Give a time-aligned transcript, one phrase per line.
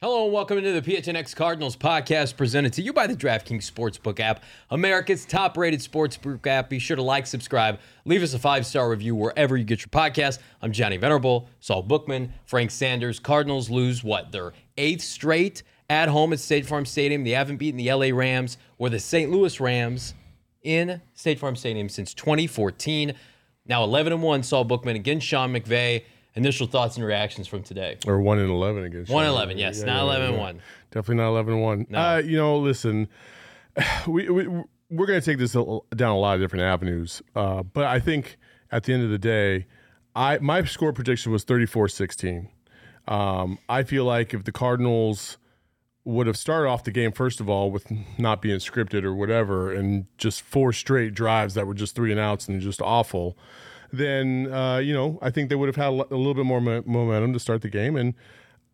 [0.00, 4.20] Hello and welcome into the PHNX Cardinals podcast presented to you by the DraftKings Sportsbook
[4.20, 6.70] app, America's top-rated sportsbook app.
[6.70, 10.38] Be sure to like, subscribe, leave us a five-star review wherever you get your podcast.
[10.62, 13.18] I'm Johnny Venerable, Saul Bookman, Frank Sanders.
[13.18, 14.30] Cardinals lose what?
[14.30, 17.24] Their eighth straight at home at State Farm Stadium.
[17.24, 19.32] They haven't beaten the LA Rams or the St.
[19.32, 20.14] Louis Rams
[20.62, 23.14] in State Farm Stadium since 2014.
[23.66, 26.04] Now 11 and 1, Saul Bookman against Sean McVay.
[26.34, 27.98] Initial thoughts and reactions from today.
[28.06, 29.10] Or one in eleven against.
[29.10, 30.60] One eleven, yes, not 11 and 1.
[30.90, 31.86] Definitely not eleven and one.
[31.92, 33.08] Uh, you know, listen,
[34.06, 34.46] we, we
[34.90, 38.38] we're going to take this down a lot of different avenues, uh, but I think
[38.70, 39.66] at the end of the day,
[40.14, 42.48] I my score prediction was 34-16.
[43.06, 45.38] Um, I feel like if the Cardinals
[46.04, 47.86] would have started off the game first of all with
[48.18, 52.20] not being scripted or whatever, and just four straight drives that were just three and
[52.20, 53.36] outs and just awful,
[53.92, 56.82] then uh, you know I think they would have had a little bit more mo-
[56.86, 57.96] momentum to start the game.
[57.96, 58.14] And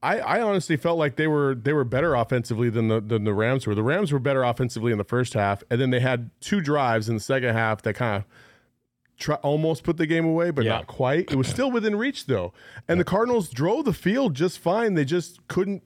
[0.02, 3.32] I, I honestly felt like they were they were better offensively than the than the
[3.34, 3.74] Rams were.
[3.74, 7.08] The Rams were better offensively in the first half, and then they had two drives
[7.08, 8.24] in the second half that kind of
[9.18, 10.72] try, almost put the game away, but Yeah.
[10.72, 11.30] not quite.
[11.32, 12.52] It was still within reach though,
[12.88, 14.92] and the Cardinals drove the field just fine.
[14.94, 15.82] They just couldn't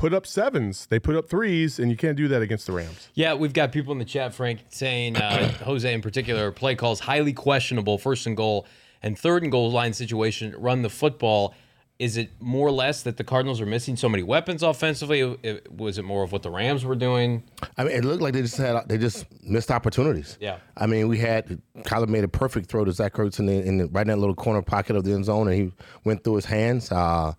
[0.00, 0.86] put up sevens.
[0.86, 3.10] They put up threes, and you can't do that against the Rams.
[3.14, 7.00] Yeah, we've got people in the chat, Frank, saying uh, Jose in particular, play calls
[7.00, 8.66] highly questionable, first and goal
[9.02, 11.54] and third and goal line situation, run the football.
[12.00, 15.20] Is it more or less that the Cardinals are missing so many weapons offensively?
[15.42, 17.42] It- was it more of what the Rams were doing?
[17.76, 20.38] I mean, it looked like they just had they just missed opportunities.
[20.40, 20.56] Yeah.
[20.78, 23.76] I mean, we had Kyler made a perfect throw to Zach Ertz in, the, in
[23.76, 25.72] the, right in that little corner pocket of the end zone, and he
[26.04, 26.90] went through his hands.
[26.90, 27.34] Uh,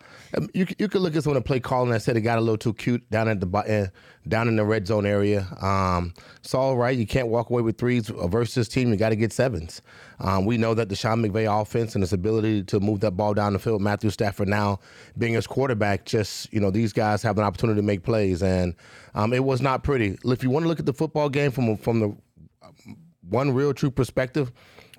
[0.54, 2.42] you you could look at some of the play calling I said it got a
[2.42, 3.88] little too cute down at the uh,
[4.28, 5.48] down in the red zone area.
[5.60, 6.96] Um, it's all right.
[6.96, 8.90] You can't walk away with threes versus this team.
[8.92, 9.82] You got to get sevens.
[10.22, 13.34] Um, we know that the Sean McVay offense and his ability to move that ball
[13.34, 14.80] down the field, Matthew Stafford now
[15.18, 18.76] being his quarterback, just you know these guys have an opportunity to make plays, and
[19.16, 20.18] um, it was not pretty.
[20.24, 22.16] If you want to look at the football game from from the
[23.30, 24.52] one real true perspective,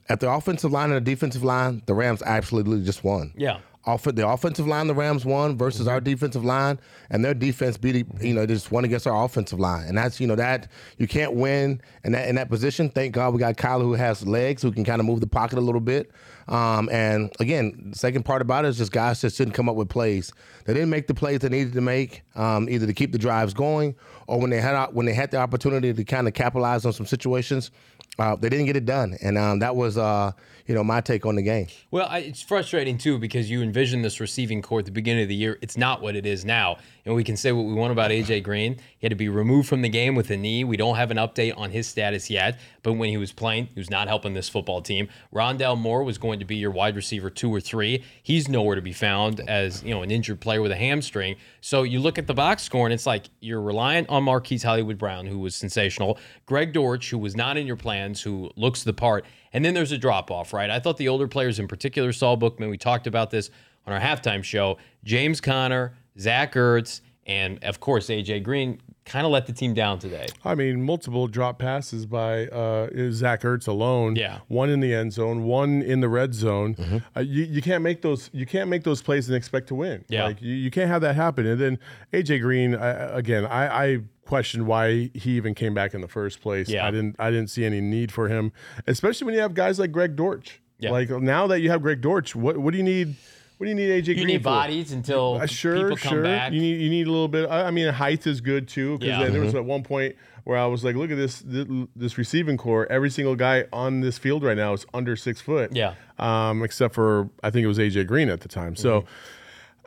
[0.09, 3.33] at the offensive line and the defensive line, the Rams absolutely just won.
[3.37, 3.59] Yeah.
[3.85, 6.79] Off the offensive line, the Rams won versus our defensive line,
[7.11, 10.21] and their defense beat you know they just won against our offensive line, and that's
[10.21, 12.89] you know that you can't win in that in that position.
[12.91, 15.59] Thank God we got Kyler who has legs who can kind of move the pocket
[15.59, 16.13] a little bit.
[16.49, 19.77] Um, and again, the second part about it is just guys just didn't come up
[19.77, 20.33] with plays.
[20.65, 23.55] They didn't make the plays they needed to make, um, either to keep the drives
[23.55, 26.93] going or when they had when they had the opportunity to kind of capitalize on
[26.93, 27.71] some situations,
[28.19, 29.17] uh, they didn't get it done.
[29.23, 30.33] And um, that was uh,
[30.67, 31.67] you know my take on the game.
[31.91, 35.29] Well, I, it's frustrating too because you envision this receiving corps at the beginning of
[35.29, 35.59] the year.
[35.63, 36.79] It's not what it is now.
[37.05, 38.75] And we can say what we want about AJ Green.
[38.75, 40.63] He had to be removed from the game with a knee.
[40.63, 42.61] We don't have an update on his status yet.
[42.83, 45.09] But when he was playing, he was not helping this football team.
[45.35, 48.05] Rondale Moore was going to be your wide receiver two or three.
[48.23, 51.37] He's nowhere to be found as you know an injured player with a hamstring.
[51.61, 54.99] So you look at the box score and it's like you're reliant on Marquise Hollywood
[54.99, 56.19] Brown, who was sensational.
[56.47, 59.25] Greg Dortch, who was not in your plans, who looks the part.
[59.53, 60.71] And then there's a drop off, right?
[60.71, 63.51] I thought the older players, in particular, Saul Bookman, we talked about this
[63.87, 64.79] on our halftime show.
[65.05, 69.99] James Conner, Zach Ertz, and of course AJ Green kind of let the team down
[69.99, 70.27] today.
[70.45, 74.17] I mean, multiple drop passes by uh, Zach Ertz alone.
[74.17, 74.39] Yeah.
[74.49, 77.03] one in the end zone, one in the red zone.
[77.17, 78.31] Uh, you, you can't make those.
[78.33, 80.05] You can't make those plays and expect to win.
[80.09, 80.25] Yeah.
[80.25, 81.47] like you, you can't have that happen.
[81.47, 81.79] And then
[82.13, 83.45] AJ Green I, again.
[83.47, 86.69] I, I questioned why he even came back in the first place.
[86.69, 86.87] Yeah.
[86.87, 87.17] I didn't.
[87.19, 88.53] I didn't see any need for him,
[88.87, 90.61] especially when you have guys like Greg Dortch.
[90.79, 90.91] Yeah.
[90.91, 93.15] Like now that you have Greg Dortch, what what do you need?
[93.59, 94.45] What do you need AJ You Green need for?
[94.51, 96.23] bodies until Uh, sure, people come sure.
[96.25, 96.53] back.
[96.53, 97.49] You need you need a little bit.
[97.49, 98.99] I, I mean, height is good too.
[98.99, 99.29] Because Yeah.
[99.29, 102.57] there was at one point where I was like, look at this this, this receiving
[102.57, 102.87] corps.
[102.91, 105.71] Every single guy on this field right now is under six foot.
[105.77, 105.95] Yeah.
[106.19, 108.75] Um, except for I think it was AJ Green at the time.
[108.75, 109.05] So,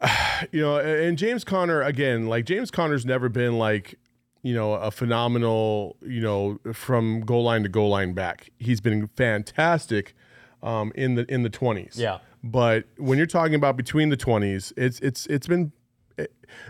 [0.52, 3.96] you know, and James Conner again, like James Conner's never been like.
[4.46, 8.52] You know, a phenomenal, you know, from goal line to goal line back.
[8.60, 10.16] He's been fantastic
[10.62, 11.96] um, in the in the twenties.
[11.98, 12.20] Yeah.
[12.44, 15.72] But when you're talking about between the 20s, it's it's it's been
[16.20, 16.28] eh,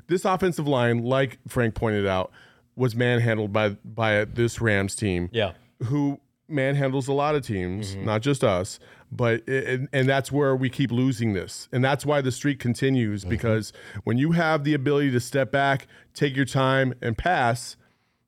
[0.07, 2.31] this offensive line, like Frank pointed out,
[2.77, 5.29] was manhandled by by this Rams team.
[5.33, 5.51] Yeah.
[5.83, 8.05] Who manhandles a lot of teams, Mm-hmm.
[8.05, 8.79] not just us.
[9.11, 13.21] But and, and that's where we keep losing this, and that's why the streak continues
[13.21, 13.29] Mm-hmm.
[13.29, 13.71] because
[14.03, 17.77] when you have the ability to step back, take your time, and pass,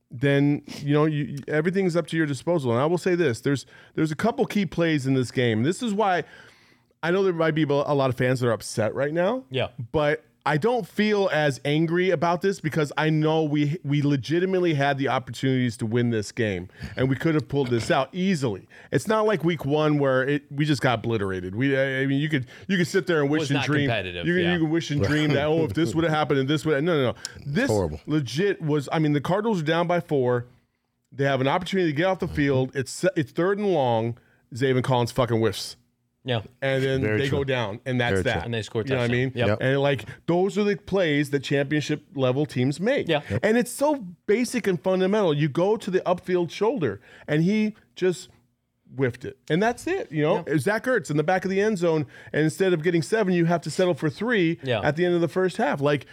[0.10, 2.72] then you know you, you- everything's up to your disposal.
[2.72, 3.66] And I will say this: there's
[3.96, 5.64] there's a couple key plays in this game.
[5.64, 6.24] This is why
[7.04, 9.44] I know there might be a lot of fans that are upset right now.
[9.50, 9.68] Yeah.
[9.92, 14.98] but I don't feel as angry about this because I know we we legitimately had
[14.98, 18.66] the opportunities to win this game and we could have pulled this out easily.
[18.92, 21.54] It's not like week one where it we just got obliterated.
[21.54, 23.88] We I I mean you could you could sit there and wish and not dream.
[23.90, 24.54] competitive, You, can- yeah.
[24.54, 26.82] you can wish and dream that oh if this would have happened and this would
[26.82, 27.16] no no no
[27.46, 28.00] this horrible.
[28.06, 28.88] legit was.
[28.92, 30.46] I mean the Cardinals are down by four.
[31.12, 32.74] They have an opportunity to get off the field.
[32.74, 34.18] It's it's third and long.
[34.56, 35.76] Zaven Collins fucking whiffs
[36.28, 36.42] Yeah.
[36.62, 37.40] and then Very they true.
[37.40, 38.34] go down, and that's Very that.
[38.34, 38.42] true.
[38.44, 39.30] And they score You know what I mean?
[39.32, 39.48] touchdown.
[39.50, 39.58] Yep.
[39.62, 43.08] And like those are the plays that championship level teams make.
[43.08, 43.22] Yeah.
[43.30, 43.40] Yep.
[43.44, 45.34] And it's so basic and fundamental.
[45.34, 48.30] You go to the upfield shoulder, and he just
[48.96, 50.12] whiffed it, and that's it.
[50.12, 53.02] You know, Zach Ertz in the back of the end zone, and instead of getting
[53.02, 54.80] seven, you have to settle for three Yeah.
[54.82, 55.82] at the end of the first half.
[55.82, 56.06] Like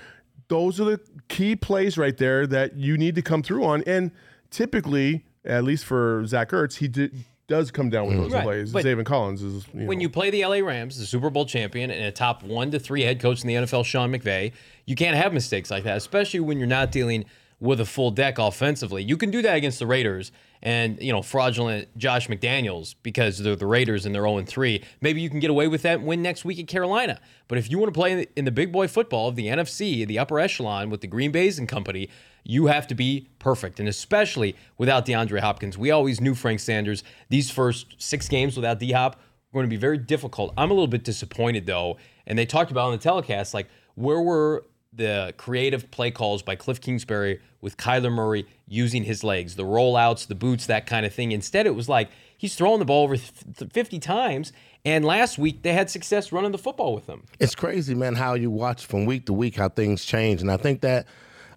[0.49, 4.11] those are the key plays right there that you need to come through on, and
[4.51, 7.15] typically, at least for Zach Ertz, he did.
[7.47, 8.23] Does come down with mm-hmm.
[8.23, 8.43] those Right.
[8.43, 8.73] plays.
[8.73, 11.91] But Zaven Collins is you when you play the LA Rams, the Super Bowl champion,
[11.91, 14.53] and a top one to three head coach in the NFL, Sean McVay,
[14.87, 17.27] you can't have mistakes like that, especially when you're not dealing
[17.61, 19.03] with a full deck offensively.
[19.03, 23.55] You can do that against the Raiders and you know fraudulent Josh McDaniels because they're
[23.55, 24.83] the Raiders and they're 0 3.
[25.01, 27.21] Maybe you can get away with that and win next week at Carolina.
[27.49, 30.19] But if you want to play in the, big boy football of the NFC, the
[30.19, 32.09] upper echelon with the Green Bays and company,
[32.43, 33.79] you have to be perfect.
[33.79, 37.05] And especially without DeAndre Hopkins, we always knew Frank Sanders.
[37.29, 39.21] These first six games without D Hop
[39.53, 40.55] were going to be very difficult.
[40.57, 41.99] I'm a little bit disappointed though.
[42.27, 44.65] And they talked about on the telecast, like, where were
[44.97, 50.27] the creative play calls by Cliff Kingsbury with Kyler Murray using his legs, the rollouts,
[50.27, 51.33] the boots, that kind of thing.
[51.33, 54.53] Instead, it was like he's throwing the ball over 50 times.
[54.85, 57.25] And last week, they had success running the football with him.
[57.41, 60.43] It's crazy, man, how you watch from week to week how things change.
[60.43, 61.07] And I think that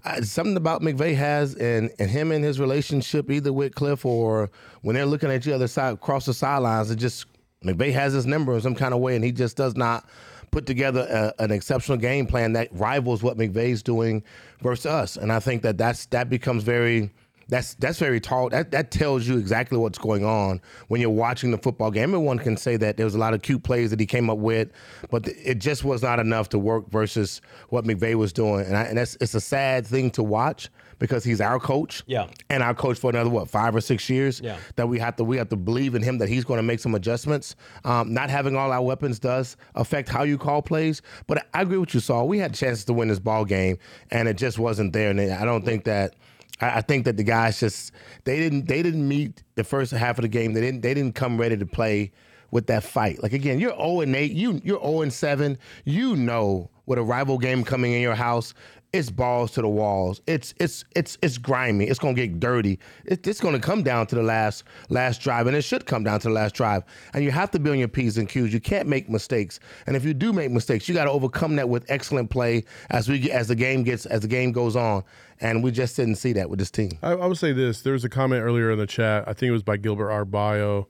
[0.06, 4.50] uh, something about McVay has and, and him and his relationship, either with Cliff or
[4.82, 7.26] when they're looking at each other side across the sidelines, it just
[7.66, 10.08] McVay has his number in some kind of way, and he just does not
[10.52, 14.24] put together a, an exceptional game plan that rivals what McVay's doing
[14.62, 15.18] versus us.
[15.18, 17.12] And I think that that's that becomes very
[17.50, 18.50] that's that's very tall.
[18.50, 22.10] That that tells you exactly what's going on when you're watching the football game.
[22.14, 24.38] Everyone can say that there was a lot of cute plays that he came up
[24.38, 24.70] with,
[25.10, 28.66] but it just was not enough to work versus what McVay was doing.
[28.66, 32.04] And, I, and that's it's a sad thing to watch because he's our coach.
[32.08, 32.28] Yeah.
[32.50, 34.42] And our coach for another what five or six years.
[34.42, 34.58] Yeah.
[34.76, 36.80] That we have to we have to believe in him that he's going to make
[36.80, 37.56] some adjustments.
[37.84, 41.02] Um, not having all our weapons does affect how you call plays.
[41.28, 42.28] But I agree with you, Saul.
[42.28, 43.78] We had chances to win this ball game,
[44.12, 45.10] and it just wasn't there.
[45.10, 46.16] And I don't think that.
[46.60, 47.92] I think that the guys just
[48.24, 50.54] they didn't they didn't meet the first half of the game.
[50.54, 52.12] They didn't they didn't come ready to play
[52.50, 53.22] with that fight.
[53.22, 55.58] Like again, you're 0 and 8, you you're 0 and 7.
[55.86, 58.54] You know with a rival game coming in your house,
[58.94, 60.22] it's balls to the walls.
[60.28, 61.86] It's it's it's it's grimy.
[61.86, 62.80] It's gonna get dirty.
[63.06, 66.20] It, it's gonna come down to the last last drive, and it should come down
[66.22, 66.84] to the last drive.
[67.14, 68.54] And you have to be on your p's and q's.
[68.54, 69.60] You can't make mistakes.
[69.86, 73.10] And if you do make mistakes, you got to overcome that with excellent play as
[73.10, 75.04] we as the game gets as the game goes on.
[75.40, 76.92] And we just didn't see that with this team.
[77.04, 77.82] I, I would say this.
[77.82, 79.24] There was a comment earlier in the chat.
[79.28, 80.88] I think it was by Gilbert Arbayo,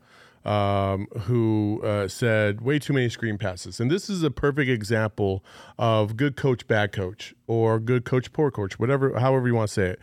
[0.48, 3.80] um, who uh, said way too many screen passes.
[3.80, 5.44] And this is a perfect example
[5.78, 9.74] of good coach, bad coach, or good coach, poor coach, whatever, however you want to
[9.74, 10.00] say it.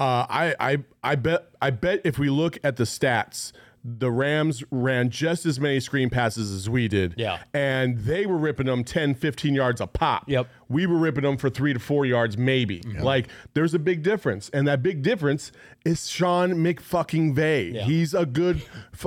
[0.00, 3.52] Uh, I, I, I bet, I bet if we look at the stats,
[3.86, 7.12] the Rams ran just as many screen passes as we did.
[7.18, 7.42] Yeah.
[7.52, 10.24] And they were ripping them 10, 15 yards a pop.
[10.26, 10.48] Yep.
[10.70, 12.80] We were ripping them for three to four yards, maybe.
[12.98, 14.48] Like, there's a big difference.
[14.54, 15.52] And that big difference
[15.84, 17.72] is Sean McFucking Vay.
[17.72, 17.82] Yeah.
[17.84, 18.62] He's a good,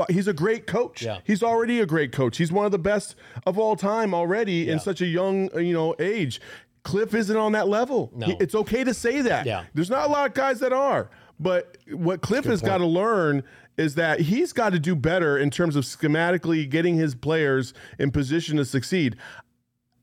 [0.09, 1.01] he's a great coach.
[1.01, 1.21] Yeah.
[1.23, 2.37] He's already a great coach.
[2.37, 3.15] He's one of the best
[3.47, 4.73] of all time already Yeah.
[4.73, 6.39] in such a young, uh, you know, age.
[6.83, 8.11] Cliff isn't on that level.
[8.15, 8.27] No.
[8.27, 9.47] He- it's okay to say that.
[9.47, 9.63] Yeah.
[9.73, 11.09] There's not a lot of guys that are.
[11.39, 13.43] But what Cliff has got to learn
[13.77, 18.11] is that he's got to do better in terms of schematically getting his players in
[18.11, 19.15] position to succeed.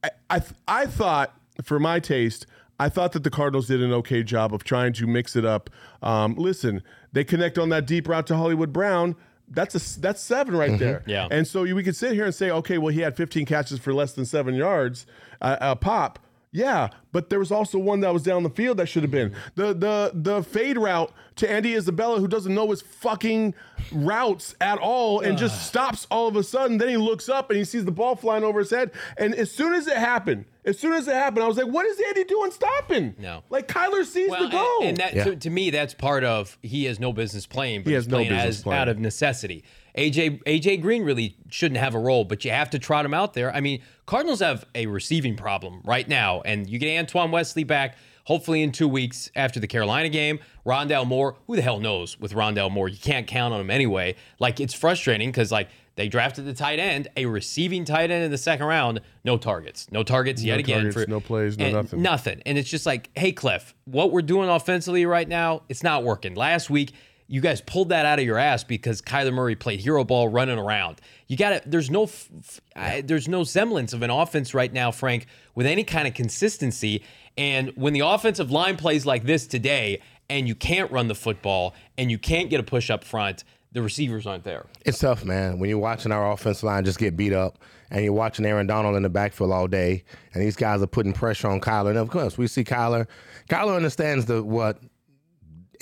[0.03, 2.47] I, I, I thought, for my taste,
[2.79, 5.71] I thought that the Cardinals did an okay job of trying to mix it up.
[6.03, 9.17] Um, listen, they connect on that deep route to Hollywood Brown.
[9.49, 11.03] That's a that's seven right there.
[11.07, 11.29] Yeah.
[11.31, 13.93] And so we could sit here and say, okay, well, he had 15 catches for
[13.93, 15.07] less than seven yards
[15.41, 16.19] uh, a pop.
[16.57, 19.35] Yeah, but there was also one that was down the field that should have been
[19.57, 23.55] the the the fade route to Andy Isabella, who doesn't know his fucking
[23.91, 26.79] routes at all, and just stops all of a sudden.
[26.79, 29.51] Then he looks up and he sees the ball flying over his head, and as
[29.51, 32.25] soon as it happened, As soon as it happened, I was like, "What is Andy
[32.25, 33.43] doing stopping?" No.
[33.51, 34.79] like Kyler sees Well, the goal.
[34.81, 35.25] and, and that Yeah.
[35.25, 38.09] to, to me, that's part of he has no business playing, but He he's has
[38.09, 38.81] no playing business as, playing.
[38.81, 39.63] out of necessity.
[39.97, 43.35] AJ AJ Green really shouldn't have a role, but you have to trot him out
[43.35, 43.55] there.
[43.55, 47.97] I mean, Cardinals have a receiving problem right now, and you get Antoine Wesley back.
[48.27, 51.37] Hopefully in two weeks after the Carolina game, Rondale Moore.
[51.47, 52.89] Who the hell knows with Rondale Moore?
[52.89, 54.17] You can't count on him anyway.
[54.41, 58.31] Like it's frustrating because like they drafted the tight end, a receiving tight end in
[58.31, 62.03] the second round, no targets, no targets yet again targets, for no plays, no nothing.
[62.03, 62.43] nothing.
[62.47, 66.35] And it's just like, hey, Cliff, what we're doing offensively right now, it's not working.
[66.35, 66.93] Last week,
[67.27, 70.59] you guys pulled that out of your ass because Kyler Murray played hero ball running
[70.59, 71.01] around.
[71.27, 74.73] You got to, there's no, f- f- I, there's no semblance of an offense right
[74.73, 77.03] now, Frank, with any kind of consistency.
[77.39, 81.75] And when the offensive line plays like this today, and you can't run the football,
[81.99, 84.67] and you can't get a push up front, the receivers aren't there.
[84.85, 85.59] It's tough, man.
[85.59, 87.59] When you're watching our offensive line just get beat up,
[87.91, 91.13] and you're watching Aaron Donald in the backfield all day, and these guys are putting
[91.13, 91.91] pressure on Kyler.
[91.91, 93.07] And of course, we see Kyler.
[93.49, 94.79] Kyler understands the what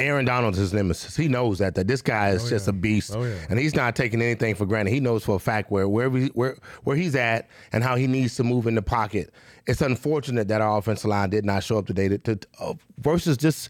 [0.03, 1.17] Aaron Donald's his nemesis.
[1.17, 3.15] He knows that that this guy is just a beast,
[3.49, 4.93] and he's not taking anything for granted.
[4.93, 8.07] He knows for a fact where where we, where where he's at and how he
[8.07, 9.33] needs to move in the pocket.
[9.67, 13.37] It's unfortunate that our offensive line did not show up today to, to uh, versus
[13.39, 13.69] this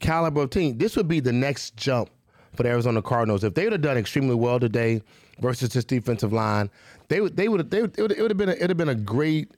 [0.00, 0.78] caliber of team.
[0.78, 2.10] This would be the next jump
[2.54, 3.44] for the Arizona Cardinals.
[3.44, 5.02] If they would have done extremely well today
[5.40, 6.70] versus this defensive line,
[7.08, 8.70] they would they would they would, it would, it would have been a, it would
[8.70, 9.52] have been a great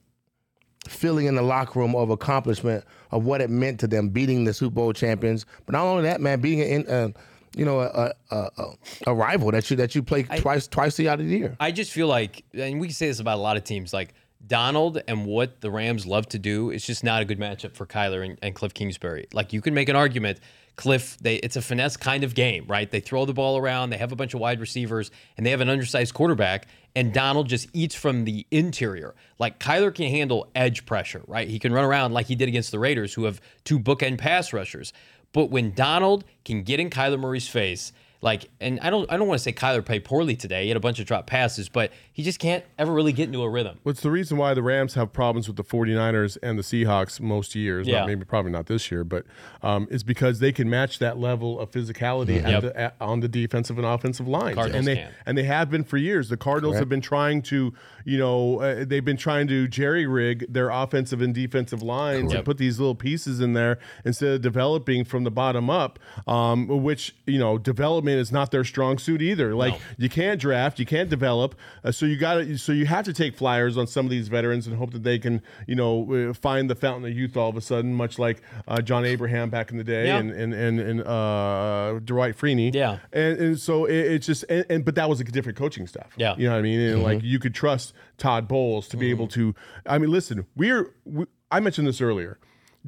[0.87, 4.55] feeling in the locker room of accomplishment of what it meant to them beating the
[4.55, 5.47] Super Bowl champions.
[5.65, 7.09] But not only that, man, being in uh,
[7.57, 8.65] you know a, a, a,
[9.09, 11.57] a rival that you that you play twice twice the out of the year.
[11.59, 14.15] I just feel like, and we can say this about a lot of teams, like
[14.47, 17.87] Donald and what the Rams love to do is just not a good matchup for
[17.87, 19.27] Kyler and, and Cliff Kingsbury.
[19.33, 20.39] Like you can make an argument,
[20.77, 22.91] Cliff, they it's a finesse kind of game, right?
[22.91, 25.63] They throw the ball around, they have a bunch of wide receivers, and they have
[25.63, 29.15] an undersized quarterback, and Donald just eats from the interior.
[29.39, 31.49] Like Kyler can handle edge pressure, right?
[31.49, 34.53] He can run around like he did against the Raiders, who have two bookend pass
[34.53, 34.93] rushers.
[35.33, 37.93] But when Donald can get in Kyler Murray's face,
[38.23, 40.63] like, and I don't, I don't want to say Kyler played poorly today.
[40.63, 43.43] He had a bunch of drop passes, but he just can't ever really get into
[43.43, 43.79] a rhythm.
[43.83, 47.55] What's the reason why the Rams have problems with the 49ers and the Seahawks most
[47.55, 47.87] years?
[47.87, 48.01] Yeah.
[48.01, 49.27] Not, maybe probably not this year, but
[49.63, 52.63] um, it's because they can match that level of physicality at Yep.
[52.63, 55.13] the, at, on the defensive and offensive lines, Cardinals and they can.
[55.27, 56.29] and they have been for years.
[56.29, 57.73] The Cardinals have been trying to,
[58.05, 62.45] you know, uh, they've been trying to jerry rig their offensive and defensive lines and
[62.45, 67.15] put these little pieces in there instead of developing from the bottom up, um, which
[67.27, 69.55] you know, development is not their strong suit either.
[69.55, 73.05] Like you can't draft, you can't develop, uh, so you got to, so you have
[73.07, 76.31] to take flyers on some of these veterans and hope that they can, you know,
[76.31, 79.51] uh, find the fountain of youth all of a sudden, much like uh, John Abraham
[79.51, 80.19] back in the day Yeah.
[80.19, 82.75] and and and, and uh, Dwight Freeney.
[82.75, 82.99] Yeah.
[83.13, 86.13] and, and so it, it's just, and, and but that was a different coaching staff.
[86.17, 86.35] Yeah.
[86.37, 89.29] you know what I mean, and like you could trust Todd Bowles to be able
[89.29, 89.55] to.
[89.87, 92.39] I mean, listen, we're we, I mentioned this earlier.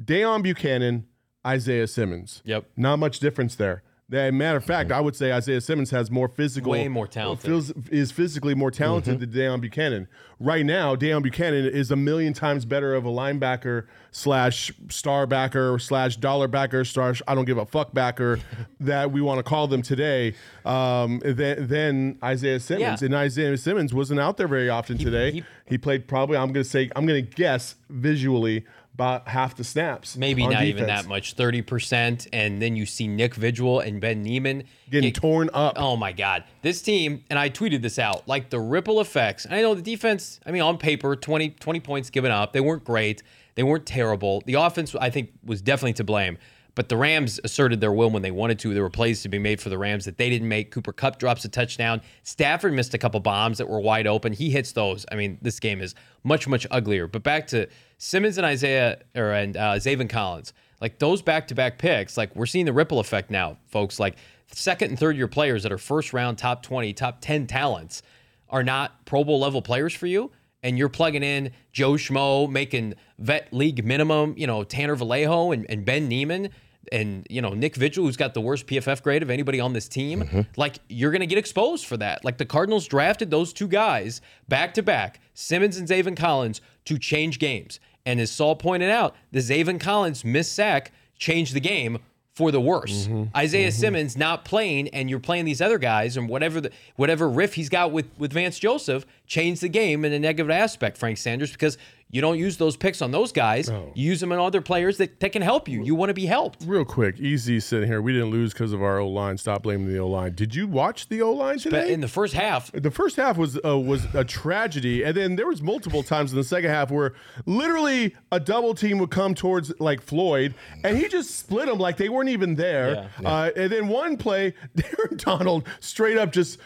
[0.03, 1.03] Deone Bucannon,
[1.45, 2.41] Isaiah Simmons.
[2.45, 2.65] Yep.
[2.77, 3.83] Not much difference there.
[4.11, 7.05] As a matter of fact, I would say Isaiah Simmons has more physical, Way more
[7.07, 7.45] talented.
[7.45, 10.07] feels- is physically more talented than Deone Bucannon.
[10.39, 15.77] Right now, Deone Bucannon is a million times better of a linebacker slash star backer
[15.77, 18.39] slash dollar backer slash I don't give a fuck backer
[18.79, 20.33] that we want to call them today
[20.65, 23.01] um, than, than Isaiah Simmons.
[23.01, 23.05] Yeah.
[23.05, 25.31] And Isaiah Simmons wasn't out there very often today.
[25.33, 28.65] he- He, played probably I'm going to say I'm going to guess visually
[28.99, 30.17] about half the snaps.
[30.17, 34.21] Maybe not even that much, thirty percent, and then you see Nick Vigil and Ben
[34.21, 35.75] Niemann Getting get- torn up.
[35.77, 39.47] Oh my God, this team, and I tweeted this out, like the ripple effects.
[39.49, 40.39] I know the defense.
[40.45, 42.51] I mean, on paper, 20, 20 points given up.
[42.51, 43.23] They weren't great.
[43.55, 44.41] They weren't terrible.
[44.45, 46.37] The offense, I think, was definitely to blame.
[46.75, 48.73] But the Rams asserted their will when they wanted to.
[48.73, 50.71] There were plays to be made for the Rams that they didn't make.
[50.71, 52.01] Cooper Kupp drops a touchdown.
[52.23, 54.31] Stafford missed a couple bombs that were wide open.
[54.31, 55.05] He hits those.
[55.11, 57.07] I mean, this game is much, much uglier.
[57.07, 62.15] But back to Simmons and Isaiah or and uh, Zaven Collins, like those back-to-back picks.
[62.17, 63.99] Like we're seeing the ripple effect now, folks.
[63.99, 64.15] Like
[64.51, 68.03] second and third year players that are first round, top twenty, top ten talents
[68.49, 70.31] are not Pro Bowl level players for you,
[70.63, 75.65] and you're plugging in Joe Schmo making vet league minimum, you know, Tanner Vallejo and,
[75.69, 76.49] and Ben Niemann
[76.91, 79.87] and you know Nick Vigil, who's got the worst PFF grade of anybody on this
[79.87, 80.41] team, mm-hmm.
[80.57, 82.23] like you're gonna get exposed for that.
[82.25, 86.97] Like the Cardinals drafted those two guys back to back, Simmons and Zaven Collins, to
[86.97, 87.79] change games.
[88.05, 91.99] And as Saul pointed out, the Zaven Collins missed sack changed the game
[92.39, 93.05] for the worse.
[93.05, 93.35] Mm-hmm.
[93.35, 93.81] Isaiah mm-hmm.
[93.81, 97.67] Simmons not playing, and you're playing these other guys, and whatever the whatever riff he's
[97.67, 100.97] got with with Vance Joseph changed the game in a negative aspect.
[100.97, 101.77] Frank Sanders, because
[102.11, 103.69] You don't use those picks on those guys.
[103.69, 105.83] You use them on other players that, that can help you.
[105.83, 106.63] You want to be helped.
[106.65, 108.01] Real quick, easy sitting here.
[108.01, 109.37] We didn't lose because of our O line.
[109.37, 110.33] Stop blaming the O line.
[110.33, 111.93] Did you watch the O line today?
[111.93, 115.45] in the first half, the first half was uh, was a tragedy, and then there
[115.45, 117.13] was multiple times in the second half where
[117.45, 121.97] literally a double team would come towards like Floyd, and he just split them like
[121.97, 123.07] they weren't even there.
[123.21, 123.29] Yeah.
[123.29, 124.55] Uh, and then one play,
[124.97, 126.57] Aaron Donald straight up just.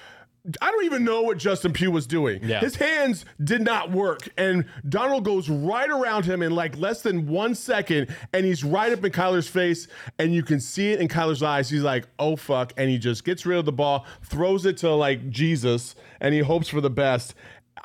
[0.61, 2.43] I don't even know what Justin Pugh was doing.
[2.43, 2.59] Yeah.
[2.59, 4.27] His hands did not work.
[4.37, 8.13] And Donald goes right around him in like less than one second.
[8.33, 9.87] And he's right up in Kyler's face.
[10.19, 11.69] And you can see it in Kyler's eyes.
[11.69, 12.73] He's like, oh, fuck.
[12.75, 16.41] And he just gets rid of the ball, throws it to like Jesus, and he
[16.41, 17.35] hopes for the best.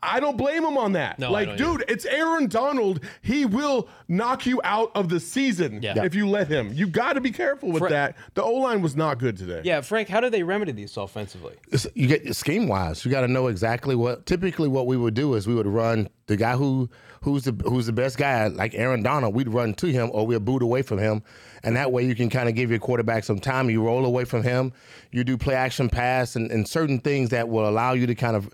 [0.03, 1.19] I don't blame him on that.
[1.19, 3.01] No, I like, don't dude, it's Aaron Donald.
[3.21, 6.05] He will knock you out of the season Yeah.
[6.05, 6.73] if you let him.
[6.73, 8.17] You got to be careful with Fra- that.
[8.35, 9.63] The O line was not good today.
[9.65, 11.55] yeah, Frank, how do they remedy this offensively?
[11.67, 13.05] It's- you get scheme wise.
[13.05, 14.25] You got to know exactly what.
[14.27, 16.89] Typically, what we would do is we would run the guy who
[17.23, 19.35] who's the who's the best guy, like Aaron Donald.
[19.35, 21.23] We'd run to him, or we'd boot away from him,
[21.65, 23.69] and that way you can kind of give your quarterback some time.
[23.71, 24.73] You roll away from him.
[25.11, 28.37] You do play action pass and, and certain things that will allow you to kind
[28.37, 28.49] of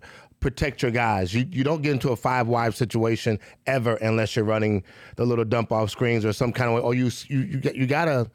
[0.44, 1.32] protect your guys.
[1.32, 4.84] You you don't get into a five wide situation ever unless you're running
[5.16, 6.82] the little dump off screens or some kind of way.
[6.82, 8.30] Or you you you, got- you gotta.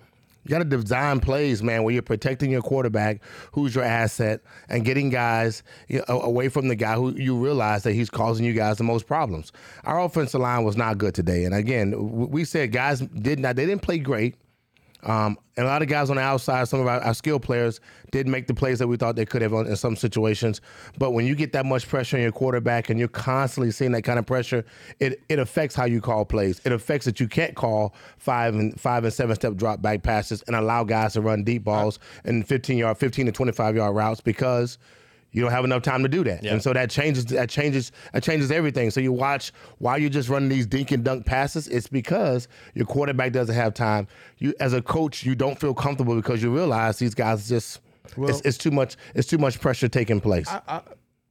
[0.45, 4.39] You got to design plays, man, where you're protecting your quarterback, who's your asset,
[4.69, 8.45] and getting guys you know, away from the guy who you realize that he's causing
[8.45, 9.51] you guys the most problems.
[9.83, 11.93] Our offensive line was not good today, and again,
[12.31, 13.57] we said guys did not.
[13.57, 14.37] They didn't play great.
[15.03, 17.79] Um, and a lot of guys on the outside, some of our, our skill players
[18.11, 20.61] did make the plays that we thought they could have in some situations.
[20.97, 24.03] But when you get that much pressure on your quarterback and you're constantly seeing that
[24.03, 24.65] kind of pressure,
[24.99, 26.61] it, it affects how you call plays.
[26.65, 30.41] It affects that you can't call five and five and seven step drop back passes
[30.43, 34.21] and allow guys to run deep balls and 15 yard, 15 to 25 yard routes
[34.21, 34.77] because
[35.31, 36.43] you don't have enough time to do that.
[36.43, 36.53] Yeah.
[36.53, 38.91] And so that changes that changes that changes everything.
[38.91, 42.85] So you watch why you're just running these dink and dunk passes, it's because your
[42.85, 44.07] quarterback doesn't have time.
[44.37, 47.81] You as a coach, you don't feel comfortable because you realize these guys just
[48.17, 50.49] it's, it's too much it's too much pressure taking place.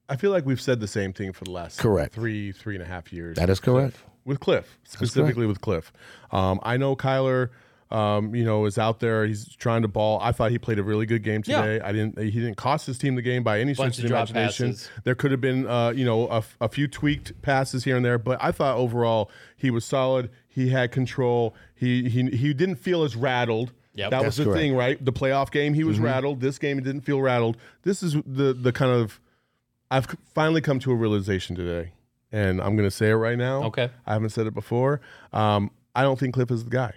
[0.09, 2.15] I feel like we've said the same thing for the last Correct.
[2.15, 3.37] three, three and a half years.
[3.37, 3.97] that is correct.
[4.25, 5.93] with Cliff, specifically with Cliff.
[6.33, 7.51] Um, I know Kyler,
[7.91, 9.25] um, you know, is out there.
[9.27, 10.19] He's trying to ball.
[10.23, 11.63] I thought he played a really good game Yeah.
[11.63, 11.85] today.
[11.85, 12.19] I didn't.
[12.19, 14.71] He didn't cost his team the game by any Bunch stretch of of the imagination.
[14.73, 14.91] passes.
[15.05, 18.19] There could have been, uh, you know, a, a few tweaked passes here and there,
[18.19, 20.31] but I thought overall he was solid.
[20.49, 21.55] He had control.
[21.75, 23.73] He he he didn't feel as rattled.
[23.95, 24.11] Yep.
[24.13, 24.59] that was the correct.
[24.59, 25.05] thing, right?
[25.05, 26.41] The playoff game, he was rattled.
[26.41, 27.57] This game, he didn't feel rattled.
[27.83, 29.19] This is the the kind of
[29.91, 31.93] I've finally come to a realization today,
[32.31, 33.65] and I'm going to say it right now.
[33.65, 33.89] Okay.
[34.07, 35.01] I haven't said it before.
[35.33, 36.93] Um, I don't think Cliff is the guy.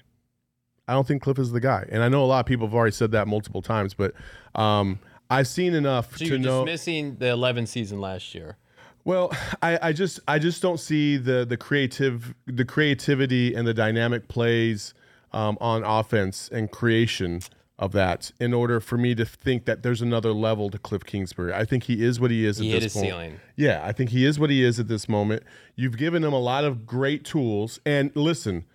[0.91, 2.73] I don't think Cliff is the guy, and I know a lot of people have
[2.75, 4.13] already said that multiple times, but
[4.55, 4.99] um,
[5.29, 6.65] I've seen enough So to you're know.
[6.65, 8.57] dismissing the 11 season last year.
[9.05, 13.73] Well, I, I just I just don't see the the creative the creativity and the
[13.73, 14.93] dynamic plays
[15.31, 17.39] um, on offense and creation
[17.79, 21.51] of that in order for me to think that there's another level to Cliff Kingsbury.
[21.53, 23.05] I think he is what he is He at hit this his point.
[23.07, 23.39] ceiling.
[23.55, 25.41] Yeah, I think he is what he is at this moment.
[25.75, 27.79] You've given him a lot of great tools.
[27.83, 28.65] And listen,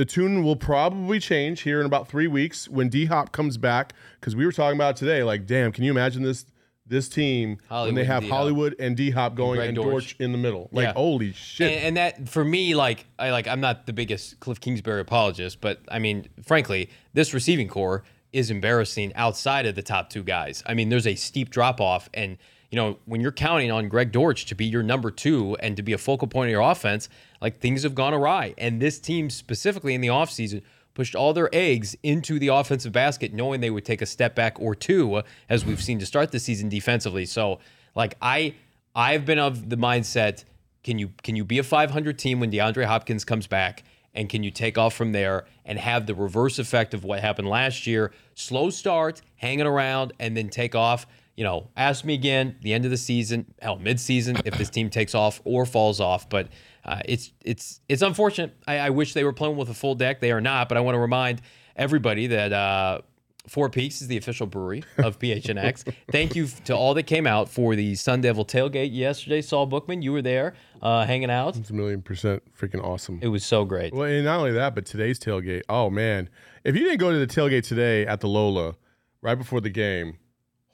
[0.00, 3.92] the tune will probably change here in about three weeks when D Hop comes back.
[4.18, 6.46] Because we were talking about today, like, damn, can you imagine this
[6.86, 8.38] this team when they have D-Hop.
[8.38, 9.90] Hollywood and D Hop going and Dortch.
[9.90, 10.70] Dortch in the middle?
[10.72, 10.92] Like, Yeah.
[10.94, 11.70] holy shit.
[11.70, 15.60] And, and that for me, like I like I'm not the biggest Cliff Kingsbury apologist,
[15.60, 20.62] but I mean, frankly, this receiving corps is embarrassing outside of the top two guys.
[20.64, 22.38] I mean, there's a steep drop off, and
[22.70, 25.82] you know when you're counting on Greg Dortch to be your number two and to
[25.82, 27.08] be a focal point of your offense,
[27.40, 28.54] like things have gone awry.
[28.58, 30.62] And this team specifically in the offseason
[30.94, 34.60] pushed all their eggs into the offensive basket, knowing they would take a step back
[34.60, 37.26] or two, uh, as we've seen to start the season defensively.
[37.26, 37.58] So,
[37.94, 38.54] like I,
[38.94, 40.44] I've been of the mindset:
[40.82, 43.82] can you can you be a 500 team when DeAndre Hopkins comes back,
[44.14, 47.48] and can you take off from there and have the reverse effect of what happened
[47.48, 48.12] last year?
[48.34, 51.06] Slow start, hanging around, and then take off.
[51.40, 54.90] You know, ask me again the end of the season, hell, mid-season, if this team
[54.90, 56.28] takes off or falls off.
[56.28, 56.48] But
[56.84, 58.54] uh, it's it's it's unfortunate.
[58.68, 60.20] I, I wish they were playing with a full deck.
[60.20, 60.68] They are not.
[60.68, 61.40] But I want to remind
[61.76, 63.00] everybody that uh,
[63.48, 65.90] Four Peaks is the official brewery of PHNX.
[66.12, 69.40] Thank you to all that came out for the Sun Devil tailgate yesterday.
[69.40, 71.56] Saul Bookman, you were there uh, hanging out.
[71.56, 73.18] it's a million percent freaking awesome.
[73.22, 73.94] It was so great.
[73.94, 75.62] Well, and not only that, but today's tailgate.
[75.70, 76.28] Oh man,
[76.64, 78.74] if you didn't go to the tailgate today at the Lola,
[79.22, 80.18] right before the game,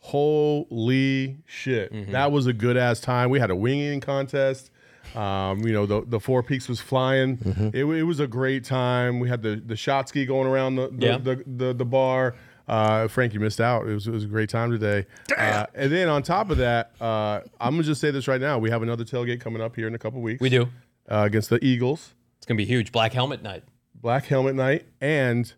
[0.06, 2.12] holy shit, Mm-hmm.
[2.12, 3.30] that was a good ass time.
[3.30, 4.70] We had a winging contest.
[5.14, 7.38] Um, you know, the the Four Peaks was flying.
[7.38, 7.68] Mm-hmm.
[7.72, 9.20] It, it was a great time.
[9.20, 11.18] We had the the shot ski going around the the, Yeah.
[11.18, 12.34] the, the, the bar.
[12.68, 13.86] Uh, Frank, you missed out.
[13.88, 15.06] It was, it was a great time today.
[15.38, 18.58] Uh, and then on top of that, uh, I'm gonna just say this right now:
[18.58, 20.40] we have another tailgate coming up here in a couple weeks.
[20.40, 20.62] We do.
[21.08, 22.14] uh, against the Eagles.
[22.38, 22.90] It's gonna be huge.
[22.90, 23.62] Black helmet night.
[23.94, 25.52] Black helmet night, and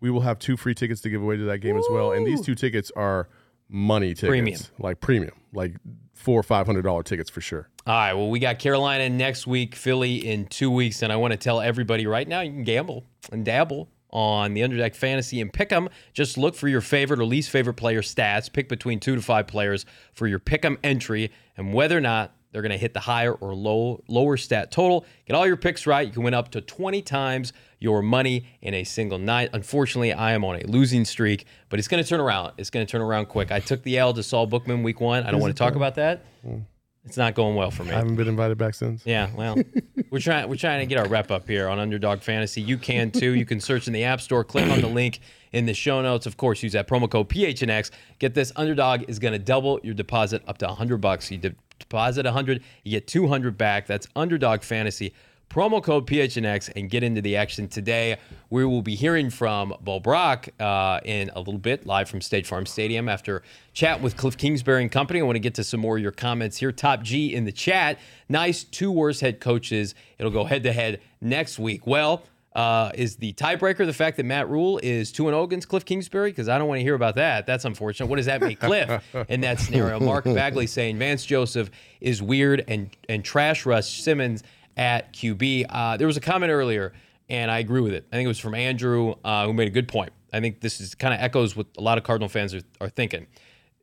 [0.00, 2.12] we will have two free tickets to give away to that game as well.
[2.12, 3.28] And these two tickets are
[3.72, 4.60] money tickets, Premium.
[4.78, 5.74] like premium, like
[6.14, 7.68] four or five hundred dollar tickets for sure.
[7.86, 8.12] All right.
[8.12, 11.60] Well, we got Carolina next week, Philly in two weeks, and I want to tell
[11.60, 15.88] everybody right now you can gamble and dabble on the Underdog Fantasy and pick 'em.
[16.12, 18.52] Just look for your favorite or least favorite player stats.
[18.52, 22.36] Pick between two to five players for your pick 'em entry, and whether or not
[22.52, 25.06] they're going to hit the higher or low lower stat total.
[25.26, 26.06] Get all your picks right.
[26.06, 29.50] You can win up to 20 times your money in a single night.
[29.52, 32.52] Unfortunately, I am on a losing streak, but it's going to turn around.
[32.56, 33.50] It's going to turn around quick.
[33.50, 35.24] I took the L to Saul Bookman week one.
[35.24, 36.24] I don't want to talk about that.
[36.42, 36.58] Hmm.
[37.04, 37.90] It's not going well for me.
[37.90, 39.04] I haven't been invited back since.
[39.04, 39.56] Yeah, well,
[40.10, 42.62] we're trying we're trying to get our rep up here on Underdog Fantasy.
[42.62, 43.34] You can too.
[43.34, 45.18] You can search in the App Store, click on the link
[45.50, 46.26] in the show notes.
[46.26, 47.90] Of course, use that promo code PHNX.
[48.20, 48.52] Get this.
[48.54, 51.28] Underdog is going to double your deposit up to 100 bucks.
[51.28, 53.88] You de- deposit 100, you get 200 back.
[53.88, 55.12] That's Underdog Fantasy.
[55.52, 58.16] Promo code PHNX and get into the action today.
[58.48, 62.46] We will be hearing from Bo Brock uh, in a little bit, live from State
[62.46, 63.42] Farm Stadium after
[63.74, 65.20] chat with Cliff Kingsbury and company.
[65.20, 66.72] I want to get to some more of your comments here.
[66.72, 67.98] Top G in the chat.
[68.30, 69.94] Nice two worst head coaches.
[70.18, 71.86] It'll go head to head next week.
[71.86, 72.22] Well,
[72.54, 75.84] uh, is the tiebreaker the fact that Matt Rhule is 2 and 0 against Cliff
[75.84, 76.30] Kingsbury?
[76.30, 77.46] Because I don't want to hear about that.
[77.46, 78.06] That's unfortunate.
[78.06, 80.00] What does that make Cliff in that scenario?
[80.00, 84.42] Mark Bagley saying Vance Joseph is weird and, and trash Russ Simmons
[84.76, 85.66] at QB.
[85.68, 86.92] Uh, there was a comment earlier,
[87.28, 88.06] and I agree with it.
[88.12, 90.12] I think it was from Andrew, uh, who made a good point.
[90.32, 92.88] I think this is kind of echoes what a lot of Cardinal fans are, are
[92.88, 93.26] thinking.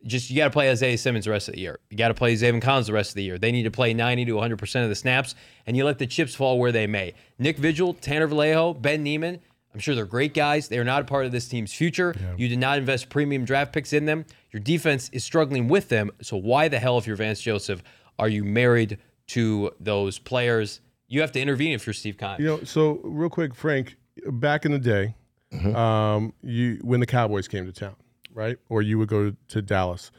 [0.06, 1.80] Just you got to play Isaiah Simmons the rest of the year.
[1.90, 3.38] You got to play Zaven Collins the rest of the year.
[3.38, 5.36] They need to play 90 to 100 percent of the snaps,
[5.68, 7.14] and you let the chips fall where they may.
[7.38, 9.40] Nick Vigil, Tanner Vallejo, Ben Niemann.
[9.74, 10.68] I'm sure they're great guys.
[10.68, 12.16] They are not a part of this team's future.
[12.38, 14.26] You did not invest premium draft picks in them.
[14.52, 16.10] Your defense is struggling with them.
[16.22, 17.84] So why the hell, if you're Vance Joseph,
[18.18, 18.98] are you married
[19.30, 20.82] to those players?
[21.08, 22.36] You have to intervene if you're Steve Keim.
[22.40, 25.16] You know, so real quick, Frank, back in the day,
[25.74, 27.96] um, you when the Cowboys came to town,
[28.34, 28.58] right?
[28.70, 30.12] Or you would go to Dallas,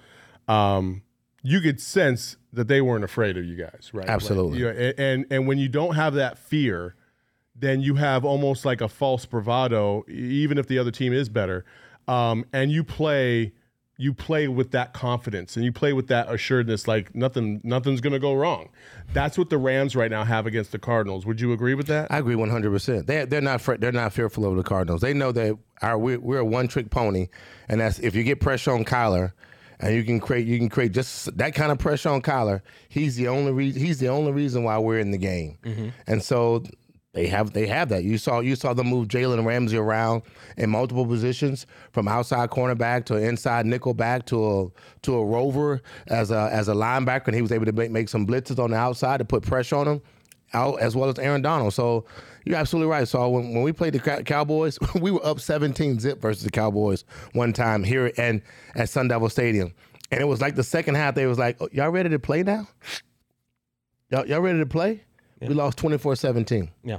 [0.49, 1.03] um,
[1.43, 4.07] you could sense that they weren't afraid of you guys, right?
[4.07, 4.59] Like, Absolutely.
[4.59, 6.97] you know, and, and and when you don't have that fear,
[7.55, 11.65] then you have almost like a false bravado, even if the other team is better,
[12.09, 13.53] um, and you play.
[14.01, 18.15] You play with that confidence and you play with that assuredness, like nothing, nothing's going
[18.15, 18.71] to go wrong.
[19.13, 21.27] That's what the Rams right now have against the Cardinals.
[21.27, 22.11] Would you agree with that?
[22.11, 22.71] I agree 100.
[22.71, 25.01] percent They they're not they're not fearful of the Cardinals.
[25.01, 27.29] They know that our we're, we're a one trick pony,
[27.69, 29.33] and that's if you get pressure on Kyler,
[29.81, 32.63] and you can create you can create just that kind of pressure on Kyler.
[32.89, 35.89] He's the only reason he's the only reason why we're in the game, mm-hmm.
[36.07, 36.65] and so.
[37.13, 38.05] They have they have that.
[38.05, 40.23] You saw you saw them move Jalen Ramsey around
[40.57, 44.67] in multiple positions, from outside cornerback to inside nickel back to a
[45.03, 48.09] to a rover as a as a linebacker, and he was able to make, make
[48.09, 50.03] some blitzes on the outside to put pressure on him
[50.53, 51.75] out as well as Aaron Donald.
[51.75, 52.05] So
[52.45, 53.07] you're absolutely right.
[53.07, 57.05] So when, when we played the Cowboys, we were up 17 zip versus the Cowboys
[57.33, 58.43] one time here and
[58.75, 59.73] at Sun Devil Stadium.
[60.11, 62.43] And it was like the second half, they was like, oh, y'all ready to play
[62.43, 62.67] now?
[64.11, 65.05] Y'all, y'all ready to play?
[65.41, 66.99] We lost 24 17 Yeah.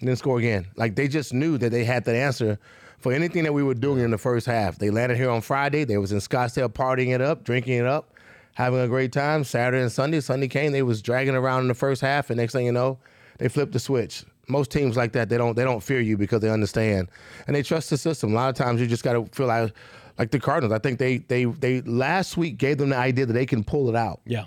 [0.00, 0.66] and then score again.
[0.76, 2.58] Like they just knew that they had the answer
[2.98, 4.78] for anything that we were doing in the first half.
[4.78, 5.84] They landed here on Friday.
[5.84, 8.14] They was in Scottsdale partying it up, drinking it up,
[8.54, 9.42] having a great time.
[9.44, 10.72] Saturday and Sunday, Sunday came.
[10.72, 12.98] They was dragging around in the first half, and next thing you know,
[13.38, 14.24] they flipped the switch.
[14.48, 17.08] Most teams like that, they don't they don't fear you because they understand
[17.46, 18.32] and they trust the system.
[18.32, 19.72] A lot of times, you just got to feel like
[20.18, 20.72] like the Cardinals.
[20.72, 23.88] I think they they they last week gave them the idea that they can pull
[23.88, 24.20] it out.
[24.26, 24.44] Yeah.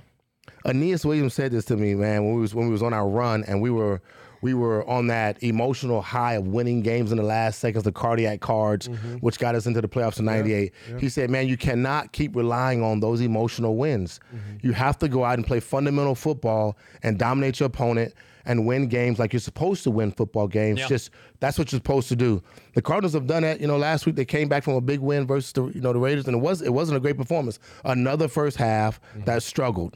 [0.65, 3.07] Aeneas Williams said this to me, man, when we was when we was on our
[3.07, 4.01] run and we were
[4.43, 8.41] we were on that emotional high of winning games in the last seconds, the cardiac
[8.41, 9.15] cards, mm-hmm.
[9.15, 10.73] which got us into the playoffs in '98.
[10.99, 14.19] He said, "Man, you cannot keep relying on those emotional wins.
[14.35, 14.67] Mm-hmm.
[14.67, 18.13] You have to go out and play fundamental football and dominate your opponent."
[18.45, 20.81] And win games like you're supposed to win football games.
[20.81, 20.89] Yeah.
[20.89, 22.43] Just that's what you're supposed to do.
[22.73, 23.61] The Cardinals have done that.
[23.61, 25.93] You know, last week they came back from a big win versus the you know
[25.93, 27.57] the Raiders, and it was it wasn't a great performance.
[27.85, 29.23] Another first half mm-hmm.
[29.23, 29.95] that struggled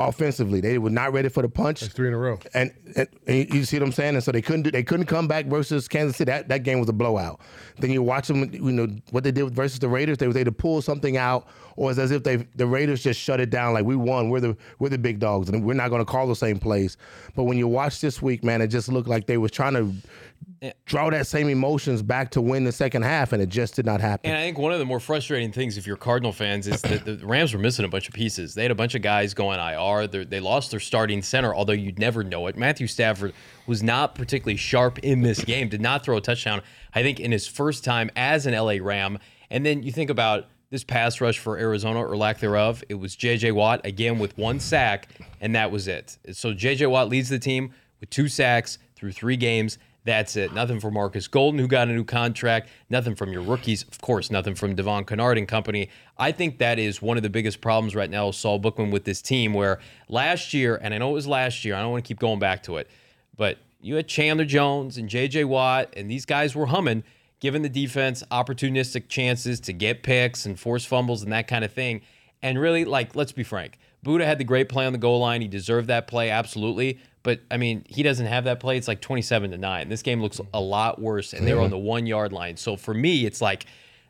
[0.00, 0.60] offensively.
[0.60, 1.82] They were not ready for the punch.
[1.82, 2.38] Three in a row.
[2.54, 4.14] And, and, and you see what I'm saying?
[4.14, 6.30] And so they couldn't do, they couldn't come back versus Kansas City.
[6.30, 7.40] That, that game was a blowout.
[7.78, 10.18] Then you watch them, you know what they did versus the Raiders.
[10.18, 13.20] They was able to pull something out, or it's as if they the Raiders just
[13.20, 13.72] shut it down.
[13.72, 16.26] Like we won, we're the we're the big dogs, and we're not going to call
[16.26, 16.96] the same plays.
[17.34, 19.92] But when you watch this week, man, it just looked like they was trying to
[20.86, 24.00] draw that same emotions back to win the second half, and it just did not
[24.00, 24.30] happen.
[24.30, 27.04] And I think one of the more frustrating things, if you're Cardinal fans, is that
[27.04, 28.54] the Rams were missing a bunch of pieces.
[28.54, 30.06] They had a bunch of guys going IR.
[30.06, 32.56] They're, they lost their starting center, although you'd never know it.
[32.56, 33.34] Matthew Stafford
[33.66, 36.62] was not particularly sharp in this game, did not throw a touchdown,
[36.94, 39.18] I think, in his first time as an LA Ram.
[39.50, 42.82] And then you think about this pass rush for Arizona or lack thereof.
[42.88, 45.08] It was JJ Watt again with one sack,
[45.40, 46.18] and that was it.
[46.32, 49.78] So JJ Watt leads the team with two sacks through three games.
[50.08, 50.54] That's it.
[50.54, 52.70] Nothing for Marcus Golden, who got a new contract.
[52.88, 53.82] Nothing from your rookies.
[53.82, 55.90] Of course, nothing from Devon Kennard and company.
[56.16, 59.20] I think that is one of the biggest problems right now, Saul Bookman, with this
[59.20, 62.08] team, where last year, and I know it was last year, I don't want to
[62.08, 62.88] keep going back to it,
[63.36, 65.44] but you had Chandler Jones and J.J.
[65.44, 67.04] Watt, and these guys were humming,
[67.38, 71.72] giving the defense opportunistic chances to get picks and force fumbles and that kind of
[71.74, 72.00] thing.
[72.40, 75.42] And really, like, let's be frank, Budda had the great play on the goal line.
[75.42, 76.98] He deserved that play, absolutely.
[77.28, 78.78] But I mean, he doesn't have that play.
[78.78, 79.90] It's like 27 to 9.
[79.90, 82.56] This game looks a lot worse, and they're on the one yard line.
[82.56, 83.66] So for me, it's like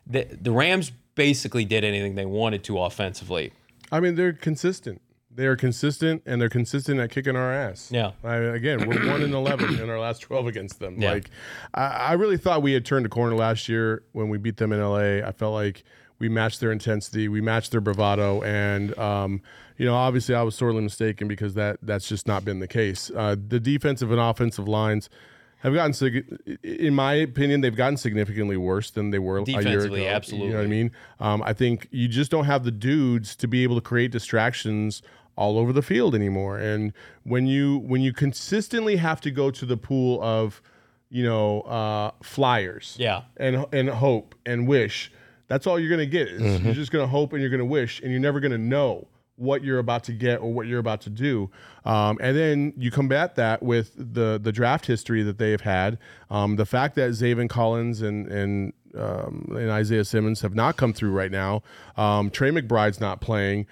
[0.07, 3.51] the, the Rams basically did anything they wanted to offensively.
[3.91, 5.01] I mean, they're consistent.
[5.29, 7.89] They are consistent, and they're consistent at kicking our ass.
[7.91, 8.11] Yeah.
[8.23, 11.01] I, again, we're one in eleven in our last twelve against them.
[11.01, 11.11] Yeah.
[11.11, 11.29] Like,
[11.73, 14.71] I, I really thought we had turned a corner last year when we beat them
[14.71, 15.27] in LA.
[15.27, 15.83] I felt like
[16.19, 19.41] we matched their intensity, we matched their bravado, and um,
[19.79, 23.09] you know, obviously, I was sorely mistaken because that that's just not been the case.
[23.15, 25.09] Uh, the defensive and offensive lines
[25.61, 29.59] have gotten, sig- in my opinion, they've gotten significantly worse than they were a year
[29.85, 29.95] ago.
[30.05, 30.47] absolutely.
[30.47, 30.91] You know what I mean?
[31.19, 35.01] Um, I think you just don't have the dudes to be able to create distractions
[35.35, 36.57] all over the field anymore.
[36.57, 40.61] And when you when you consistently have to go to the pool of,
[41.09, 43.21] you know, uh, flyers, Yeah.
[43.37, 45.11] and and hope and wish,
[45.47, 46.27] that's all you're gonna get.
[46.29, 49.07] Is You're just gonna hope and you're gonna wish, and you're never gonna know
[49.39, 51.49] what you're about to get or what you're about to do.
[51.85, 55.97] Um, and then you combat that with the the draft history that they've had,
[56.29, 60.93] um, the fact that Zaven Collins and and um, and Isaiah Simmons have not come
[60.93, 61.63] through right now.
[61.95, 63.67] Um, Trey McBride's not playing.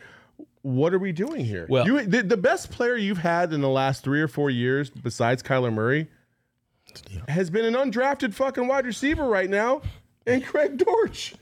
[0.61, 1.65] What are we doing here?
[1.69, 4.89] Well- you, the, the best player you've had in the last three or four years,
[4.89, 6.07] besides Kyler Murray,
[7.27, 9.81] has been an undrafted fucking wide receiver right now,
[10.25, 11.35] and Greg Dortch.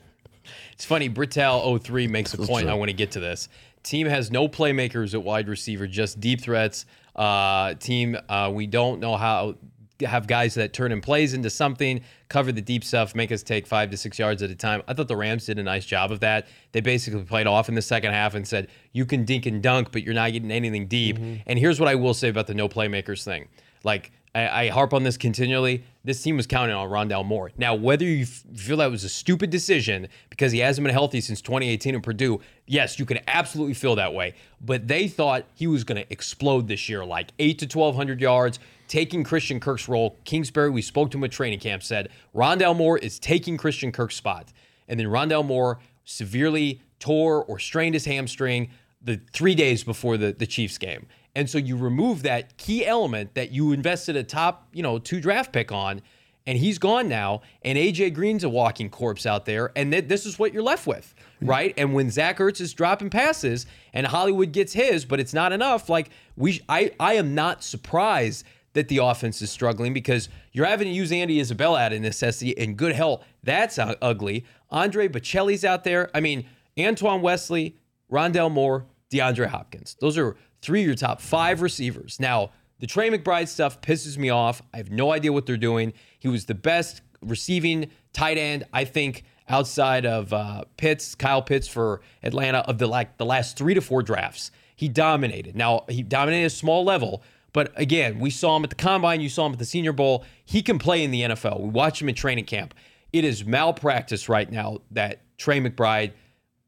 [0.72, 2.68] It's funny, Brittal03 makes a point.
[2.68, 3.48] I want to get to this.
[3.86, 6.86] Team has no playmakers at wide receiver, just deep threats.
[7.14, 9.54] Uh, team, uh, we don't know how
[10.00, 13.64] have guys that turn in plays into something, cover the deep stuff, make us take
[13.64, 14.82] five to six yards at a time.
[14.88, 16.48] I thought the Rams did a nice job of that.
[16.72, 19.92] They basically played off in the second half and said, you can dink and dunk,
[19.92, 21.16] but you're not getting anything deep.
[21.46, 23.48] And here's what I will say about the no playmakers thing.
[23.84, 25.82] Like, I, I harp on this continually.
[26.04, 27.52] This team was counting on Rondale Moore.
[27.56, 31.22] Now, whether you f- feel that was a stupid decision because he hasn't been healthy
[31.22, 34.34] since 2018 in Purdue, yes, you can absolutely feel that way.
[34.60, 38.58] But they thought he was going to explode this year, like eight to 1,200 yards,
[38.88, 40.18] taking Christian Kirk's role.
[40.24, 44.16] Kingsbury, we spoke to him at training camp, said Rondale Moore is taking Christian Kirk's
[44.16, 44.52] spot.
[44.86, 48.68] And then Rondale Moore severely tore or strained his hamstring
[49.02, 51.06] the three days before the, the Chiefs game.
[51.36, 55.20] And so you remove that key element that you invested a top, you know, two
[55.20, 56.00] draft pick on,
[56.46, 57.42] and he's gone now.
[57.60, 60.86] And AJ Green's a walking corpse out there, and th- this is what you're left
[60.86, 61.74] with, right?
[61.76, 65.90] And when Zach Ertz is dropping passes and Hollywood gets his, but it's not enough.
[65.90, 70.88] Like we, I, I am not surprised that the offense is struggling because you're having
[70.88, 73.22] to use Andy Isabella out of necessity and good hell.
[73.42, 74.46] That's ugly.
[74.70, 76.10] Andre Bocelli's out there.
[76.14, 76.46] I mean,
[76.78, 77.76] Antoine Wesley,
[78.10, 79.96] Rondale Moore, DeAndre Hopkins.
[80.00, 80.34] Those are
[80.66, 82.18] three of your top five receivers.
[82.18, 82.50] Now,
[82.80, 84.60] the Trey McBride stuff pisses me off.
[84.74, 85.92] I have no idea what they're doing.
[86.18, 91.68] He was the best receiving tight end, I think, outside of uh, Pitts, Kyle Pitts
[91.68, 94.50] for Atlanta of the like the last three to four drafts.
[94.74, 95.54] He dominated.
[95.54, 99.20] Now he dominated a small level, but again, we saw him at the combine.
[99.20, 100.24] You saw him at the Senior Bowl.
[100.44, 101.60] He can play in the NFL.
[101.60, 102.74] We watched him in training camp.
[103.12, 106.12] It is malpractice right now that Trey McBride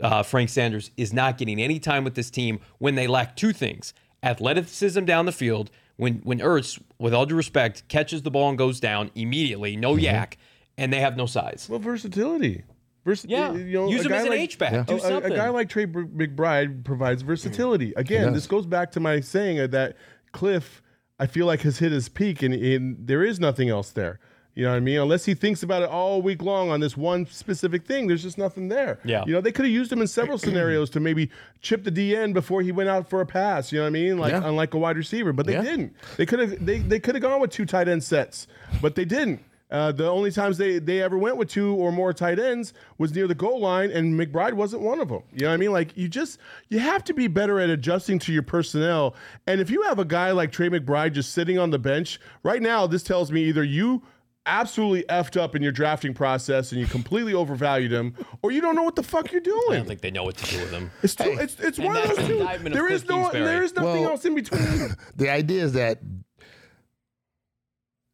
[0.02, 3.52] uh, Frank Sanders is not getting any time with this team when they lack two
[3.52, 5.70] things: athleticism down the field.
[5.96, 9.94] When when Ertz, with all due respect, catches the ball and goes down immediately, no
[9.96, 10.34] YAC,
[10.76, 11.66] and they have no size.
[11.68, 12.62] Well, versatility.
[13.04, 14.72] Vers- Yeah, you know, use a him guy as an like- H back.
[14.72, 15.32] A, Do a- something.
[15.32, 17.92] a guy like Trey McBride provides versatility.
[17.96, 19.96] Again, this goes back to my saying that
[20.32, 20.82] Cliff,
[21.18, 24.20] I feel like has hit his peak, and, and there is nothing else there.
[24.58, 24.98] You know what I mean?
[24.98, 28.38] Unless he thinks about it all week long on this one specific thing, there's just
[28.38, 28.98] nothing there.
[29.04, 29.22] Yeah.
[29.24, 32.32] You know, they could have used him in several scenarios to maybe chip the DN
[32.32, 33.70] before he went out for a pass.
[33.70, 34.18] You know what I mean?
[34.18, 34.42] Like Yeah.
[34.48, 35.62] unlike a wide receiver, but they Yeah.
[35.62, 35.94] didn't.
[36.16, 38.48] They could have they, they could have gone with two tight end sets,
[38.82, 39.44] but they didn't.
[39.70, 43.14] Uh, the only times they, they ever went with two or more tight ends was
[43.14, 45.22] near the goal line, and McBride wasn't one of them.
[45.34, 45.72] You know what I mean?
[45.72, 49.14] Like you just you have to be better at adjusting to your personnel.
[49.46, 52.60] And if you have a guy like Trey McBride just sitting on the bench right
[52.60, 54.02] now, this tells me either you
[54.48, 58.74] absolutely effed up in your drafting process and you completely overvalued him, or you don't
[58.74, 59.62] know what the fuck you're doing.
[59.70, 60.90] I don't think they know what to do with him.
[61.02, 62.38] It's too, it's it's one of those two.
[62.70, 63.44] There is no Kingsbury.
[63.44, 64.90] there is nothing Well- else in between.
[65.16, 66.00] The idea is that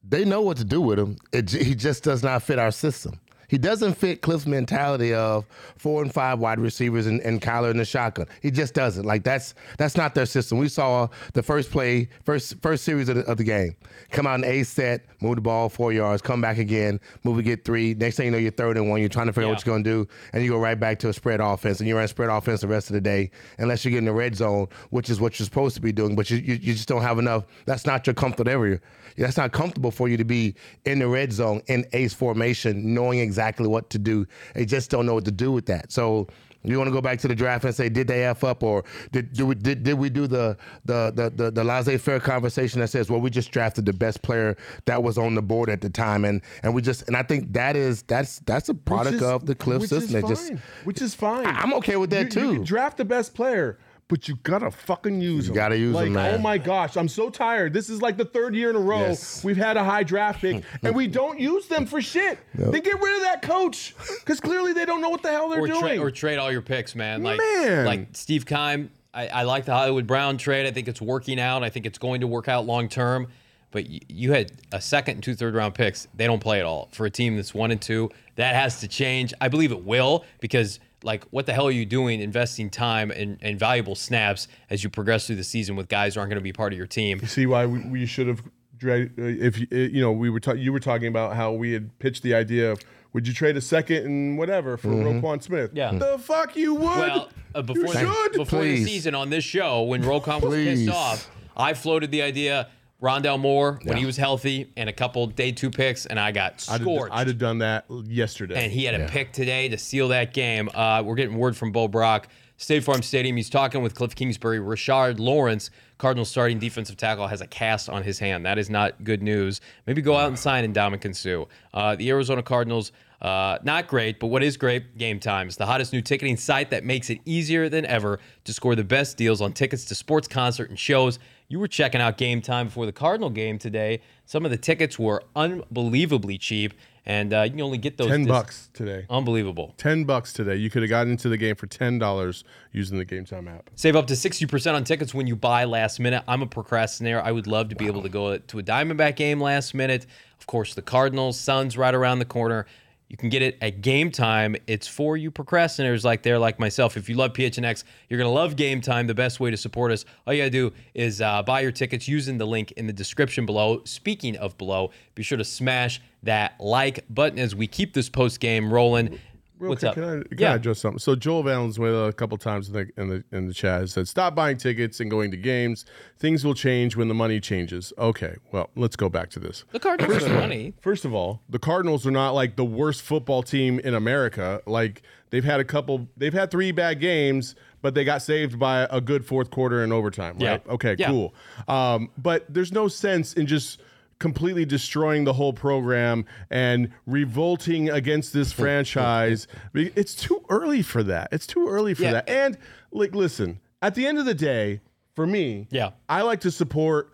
[0.07, 1.17] they know what to do with him.
[1.33, 3.19] It, he just does not fit our system.
[3.55, 7.77] He doesn't fit Cliff's mentality of four and five wide receivers and, and Kyler in
[7.77, 8.27] the shotgun.
[8.43, 9.05] He just doesn't.
[9.05, 10.59] Like that's that's not their system.
[10.59, 13.77] We saw the first play, first first series of the, of the game.
[14.11, 17.45] Come out in A set, move the ball four yards, come back again, move and
[17.45, 17.95] get three.
[17.95, 18.99] Next thing you know, you're third and one.
[18.99, 19.51] You're trying to figure yeah.
[19.51, 21.89] out what you're gonna do, and you go right back to a spread offense, and
[21.89, 24.35] you're run spread offense the rest of the day, unless you get in the red
[24.35, 26.17] zone, which is what you're supposed to be doing.
[26.17, 27.45] But you you, you just don't have enough.
[27.67, 28.81] That's not your comfort area.
[29.17, 33.19] That's not comfortable for you to be in the red zone in ace formation, knowing
[33.21, 34.27] exactly what to do.
[34.55, 35.93] They just don't know what to do with that.
[35.93, 36.29] So
[36.67, 38.85] you want to go back to the draft and say, did they f up, or
[39.13, 42.89] did did we, did, did we do the the the the, the laissez-faire conversation that
[42.89, 45.91] says, well, we just drafted the best player that was on the board at the
[45.91, 49.23] time, and and we just and I think that is that's that's a product is,
[49.23, 50.23] of the Cliff system.
[50.23, 50.57] Which is fine.
[50.57, 51.47] Just, which is fine.
[51.47, 52.53] I'm okay with that you, too.
[52.55, 55.55] You draft the best player but you gotta fucking use you them.
[55.55, 56.35] gotta use like, them, man.
[56.35, 57.73] Oh my gosh, I'm so tired.
[57.73, 59.43] This is like the third year in a row yes.
[59.43, 62.39] we've had a high draft pick, and we don't use them for shit.
[62.57, 62.73] Nope.
[62.73, 65.61] Then get rid of that coach, because clearly they don't know what the hell they're
[65.61, 65.97] or doing.
[65.97, 67.23] Tra- or trade all your picks, man.
[67.23, 67.87] Like, man.
[67.87, 68.91] like Steve Keim.
[69.15, 70.67] I, I like the Hollywood Brown trade.
[70.67, 71.63] I think it's working out.
[71.63, 73.29] I think it's going to work out long term.
[73.71, 76.09] But you, you had a second and two third round picks.
[76.15, 78.11] They don't play at all for a team that's one and two.
[78.37, 79.33] That has to change.
[79.41, 83.39] I believe it will because like what the hell are you doing investing time and,
[83.43, 86.43] and valuable snaps as you progress through the season with guys who aren't going to
[86.43, 89.77] be part of your team you see why we, we should have uh, if uh,
[89.77, 92.73] you know we were ta- you were talking about how we had pitched the idea
[92.73, 92.81] of
[93.15, 95.25] would you trade a second and whatever for mm-hmm.
[95.25, 95.71] Roquan Smith?
[95.73, 95.93] Yeah.
[95.93, 96.83] The fuck you would.
[96.83, 101.31] Well, uh, before, the, before the season on this show, when Roquan was pissed off,
[101.57, 102.69] I floated the idea
[103.05, 106.61] Rondale Moore when he was healthy and a couple day two picks, and I got
[106.61, 107.13] scorched.
[107.13, 108.65] I'd, I'd have done that yesterday.
[108.65, 110.71] And he had a pick today to seal that game.
[110.75, 113.37] Uh, we're getting word from Bo Brock, State Farm Stadium.
[113.37, 114.59] He's talking with Cliff Kingsbury.
[114.59, 118.47] Rashard Lawrence, Cardinals starting defensive tackle, has a cast on his hand.
[118.47, 119.61] That is not good news.
[119.87, 121.45] Maybe go out and sign Ndamukong Suh.
[121.75, 122.91] Uh, the Arizona Cardinals.
[123.25, 124.99] Uh, not great, but what is great?
[124.99, 128.53] Game Time is the hottest new ticketing site that makes it easier than ever to
[128.53, 132.19] score the best deals on tickets to sports, concert, and shows you were checking out
[132.19, 134.03] game time before the Cardinal game today.
[134.27, 136.75] Some of the tickets were unbelievably cheap,
[137.07, 138.09] and uh, you can only get those.
[138.09, 139.07] Ten dis- bucks today.
[139.09, 139.73] Unbelievable.
[139.79, 140.57] Ten bucks today.
[140.57, 143.71] You could have gotten into the game for ten dollars using the Game Time app.
[143.75, 146.23] Save up to sixty percent on tickets when you buy last minute.
[146.29, 147.23] I'm a procrastinator.
[147.23, 147.93] I would love to be wow.
[147.93, 150.05] able to go to a Diamondback game last minute.
[150.39, 152.67] Of course, the Cardinals, Suns right around the corner.
[153.09, 154.57] You can get it at Game Time.
[154.67, 156.97] It's for you procrastinators like there, like myself.
[156.97, 159.07] If you love PHNX, you're gonna love Game Time.
[159.07, 162.09] The best way to support us, all you gotta do is uh, buy your tickets
[162.09, 163.83] using the link in the description below.
[163.85, 168.41] Speaking of below, be sure to smash that like button as we keep this post
[168.41, 169.19] game rolling.
[169.59, 169.95] Real What's quick, up?
[169.95, 170.53] Can I, can yeah.
[170.53, 170.99] I address something?
[170.99, 174.09] So Joel Valenzuela a couple times in the, in the in the chat has said,
[174.09, 175.85] "Stop buying tickets and going to games.
[176.19, 179.65] Things will change when the money changes." Okay, well, let's go back to this.
[179.71, 180.75] The Cardinals are money.
[180.81, 184.61] First of all, the Cardinals are not like the worst football team in America.
[184.67, 188.89] Like they've had a couple, they've had three bad games, but they got saved by
[188.91, 190.35] a good fourth quarter and overtime.
[190.39, 190.63] Right?
[190.67, 190.73] Yeah.
[190.73, 191.09] Okay, yeah.
[191.09, 191.35] cool.
[191.69, 193.81] Um, but there's no sense in just
[194.19, 199.47] completely destroying the whole program and revolting against this franchise.
[199.75, 201.29] It's too early for that.
[201.33, 202.13] It's too early for Yeah.
[202.13, 202.29] that.
[202.29, 202.57] And
[202.93, 204.81] like, listen, at the end of the day,
[205.15, 205.91] for me, Yeah.
[206.09, 207.11] I like to support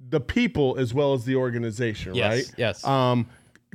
[0.00, 2.54] the people as well as the organization, Yes, right?
[2.56, 2.84] yes.
[2.84, 3.26] Um,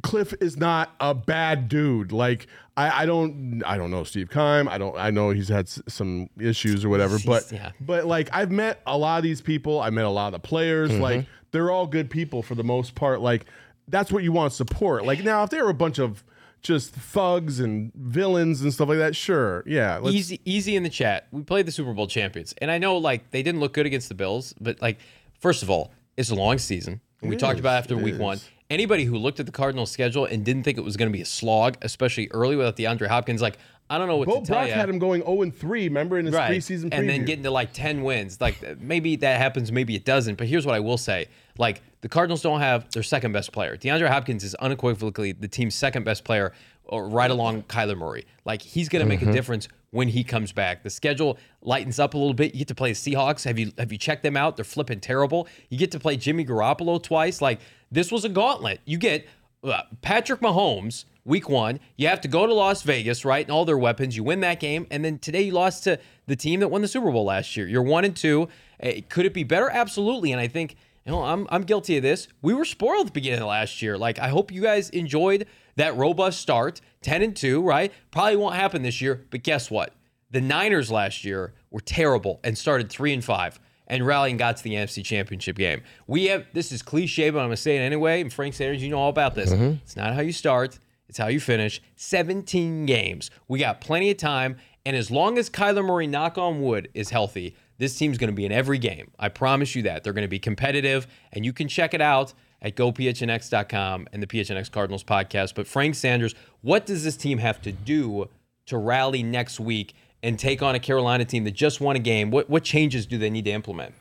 [0.01, 2.11] Cliff is not a bad dude.
[2.11, 4.67] Like I, I don't, I don't know Steve Keim.
[4.67, 7.17] I don't, I know he's had s- some issues or whatever.
[7.23, 7.71] But, yeah.
[7.79, 9.79] but like I've met a lot of these people.
[9.79, 10.89] I met a lot of the players.
[10.91, 11.01] Mm-hmm.
[11.01, 13.21] Like they're all good people for the most part.
[13.21, 13.45] Like
[13.87, 15.05] that's what you want to support.
[15.05, 16.23] Like now, if they were a bunch of
[16.61, 21.27] just thugs and villains and stuff like that, sure, yeah, easy easy in the chat.
[21.31, 24.09] We played the Super Bowl champions, and I know like they didn't look good against
[24.09, 24.99] the Bills, but like
[25.39, 26.99] first of all, it's a long season.
[27.21, 28.19] And we It talked about after week is.
[28.19, 28.39] one.
[28.69, 31.21] Anybody who looked at the Cardinals schedule and didn't think it was going to be
[31.21, 33.57] a slog, especially early without DeAndre Hopkins, like
[33.89, 34.73] I don't know what Bo to tell Brock you.
[34.73, 36.51] had him going 0 and 3, remember, in his right.
[36.51, 36.99] preseason preview.
[36.99, 38.39] and then getting to like 10 wins.
[38.41, 40.35] Like maybe that happens, maybe it doesn't.
[40.35, 41.27] But here's what I will say.
[41.57, 43.77] Like the Cardinals don't have their second best player.
[43.77, 46.53] DeAndre Hopkins is unequivocally the team's second best player,
[46.85, 48.25] or right along Kyler Murray.
[48.45, 50.83] Like he's going to make a difference when he comes back.
[50.83, 52.53] The schedule lightens up a little bit.
[52.53, 53.43] You get to play the Seahawks.
[53.45, 54.55] Have you have you checked them out?
[54.55, 55.47] They're flipping terrible.
[55.69, 57.41] You get to play Jimmy Garoppolo twice.
[57.41, 57.59] Like
[57.91, 58.81] this was a gauntlet.
[58.85, 59.27] You get
[59.63, 61.79] uh, Patrick Mahomes week one.
[61.95, 63.45] You have to go to Las Vegas, right?
[63.45, 64.15] And all their weapons.
[64.15, 66.87] You win that game, and then today you lost to the team that won the
[66.87, 67.67] Super Bowl last year.
[67.67, 68.47] You're one and two.
[68.81, 69.69] Uh, could it be better?
[69.69, 70.31] Absolutely.
[70.31, 72.27] And I think you know I'm I'm guilty of this.
[72.41, 73.97] We were spoiled at the beginning of last year.
[73.97, 77.61] Like I hope you guys enjoyed that robust start, ten and two.
[77.61, 77.91] Right?
[78.11, 79.25] Probably won't happen this year.
[79.29, 79.93] But guess what?
[80.31, 84.63] The Niners last year were terrible and started three and five and rallying got to
[84.63, 85.83] the NFC Championship game.
[86.07, 88.21] We have this is cliche, but I'm gonna say it anyway.
[88.21, 89.51] And Frank Sanders, you know all about this.
[89.83, 90.79] It's not how you start,
[91.13, 91.79] it's how you finish.
[91.95, 93.29] 17 games.
[93.47, 94.55] We got plenty of time.
[94.83, 98.35] And as long as Kyler Murray, knock on wood, is healthy, this team's going to
[98.35, 99.11] be in every game.
[99.19, 100.03] I promise you that.
[100.03, 102.33] They're going to be competitive, and you can check it out
[102.63, 105.53] at gophnx.com and the PHNX Cardinals podcast.
[105.53, 108.27] But Frank Sanders, what does this team have to do
[108.65, 109.93] to rally next week
[110.23, 112.31] and take on a Carolina team that just won a game?
[112.31, 113.93] What what changes do they need to implement?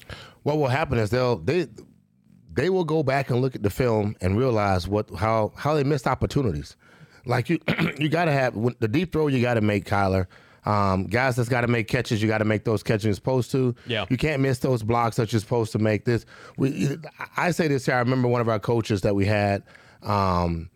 [0.44, 1.66] What will happen is they'll they
[2.54, 5.84] they will go back and look at the film and realize what how how they
[5.84, 6.76] missed opportunities.
[7.24, 7.58] Like you
[7.98, 9.26] you got to have the deep throw.
[9.26, 10.26] You got to make Kyler.
[10.64, 13.50] Um, guys that's got to make catches, you got to make those catches you're supposed
[13.50, 13.74] to.
[13.86, 14.06] Yeah.
[14.08, 16.04] You can't miss those blocks that you're supposed to make.
[16.04, 16.24] This,
[16.56, 16.98] we,
[17.36, 17.96] I say this here.
[17.96, 19.64] I remember one of our coaches that we had.
[20.02, 20.70] Um,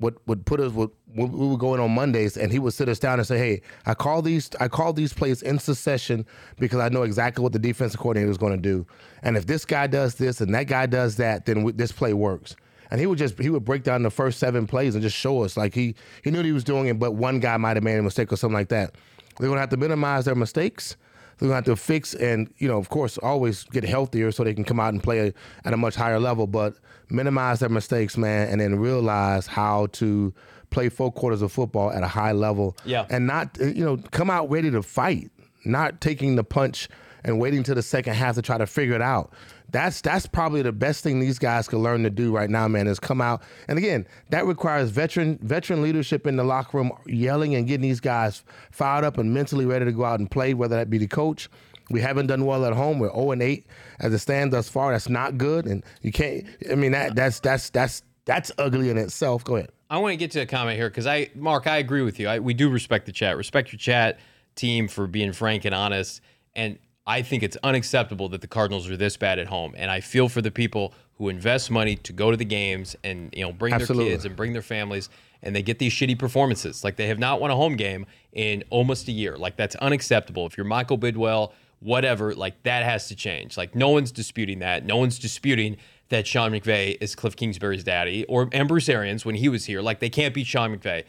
[0.00, 2.88] would would put us would we would go in on Mondays and he would sit
[2.88, 6.24] us down and say, "Hey, I call these I call these plays in succession
[6.58, 8.86] because I know exactly what the defensive coordinator is going to do,
[9.22, 12.14] and if this guy does this and that guy does that, then we, this play
[12.14, 12.56] works."
[12.90, 15.42] And he would just he would break down the first seven plays and just show
[15.42, 17.84] us like he he knew what he was doing it, but one guy might have
[17.84, 18.94] made a mistake or something like that.
[19.38, 20.96] They're gonna have to minimize their mistakes.
[21.38, 24.54] They're gonna have to fix and you know, of course, always get healthier so they
[24.54, 25.32] can come out and play
[25.64, 26.46] at a much higher level.
[26.46, 26.74] But
[27.08, 30.34] minimize their mistakes, man, and then realize how to
[30.70, 32.76] play four quarters of football at a high level.
[32.84, 33.06] Yeah.
[33.08, 35.30] And not you know come out ready to fight,
[35.64, 36.88] not taking the punch
[37.24, 39.32] and waiting to the second half to try to figure it out
[39.72, 42.86] that's that's probably the best thing these guys could learn to do right now, man,
[42.86, 43.42] is come out.
[43.68, 48.00] And again, that requires veteran veteran leadership in the locker room, yelling and getting these
[48.00, 51.06] guys fired up and mentally ready to go out and play, whether that be the
[51.06, 51.48] coach.
[51.90, 53.00] We haven't done well at home.
[53.00, 53.66] We're 0 and 8
[53.98, 54.92] as it stands thus far.
[54.92, 55.66] That's not good.
[55.66, 59.44] And you can't I mean that that's that's that's that's ugly in itself.
[59.44, 59.70] Go ahead.
[59.88, 62.28] I want to get to a comment here because I, Mark, I agree with you.
[62.28, 63.36] I, we do respect the chat.
[63.36, 64.20] Respect your chat
[64.54, 66.20] team for being frank and honest.
[66.54, 70.00] And I think it's unacceptable that the Cardinals are this bad at home, and I
[70.00, 73.52] feel for the people who invest money to go to the games and you know
[73.52, 74.04] bring Absolutely.
[74.04, 75.08] their kids and bring their families,
[75.42, 76.84] and they get these shitty performances.
[76.84, 79.36] Like they have not won a home game in almost a year.
[79.36, 80.46] Like that's unacceptable.
[80.46, 83.56] If you're Michael Bidwill, whatever, like that has to change.
[83.56, 84.84] Like no one's disputing that.
[84.84, 85.76] No one's disputing
[86.10, 89.80] that Sean McVay is Cliff Kingsbury's daddy or and Bruce Arians when he was here.
[89.80, 91.04] Like they can't beat Sean McVay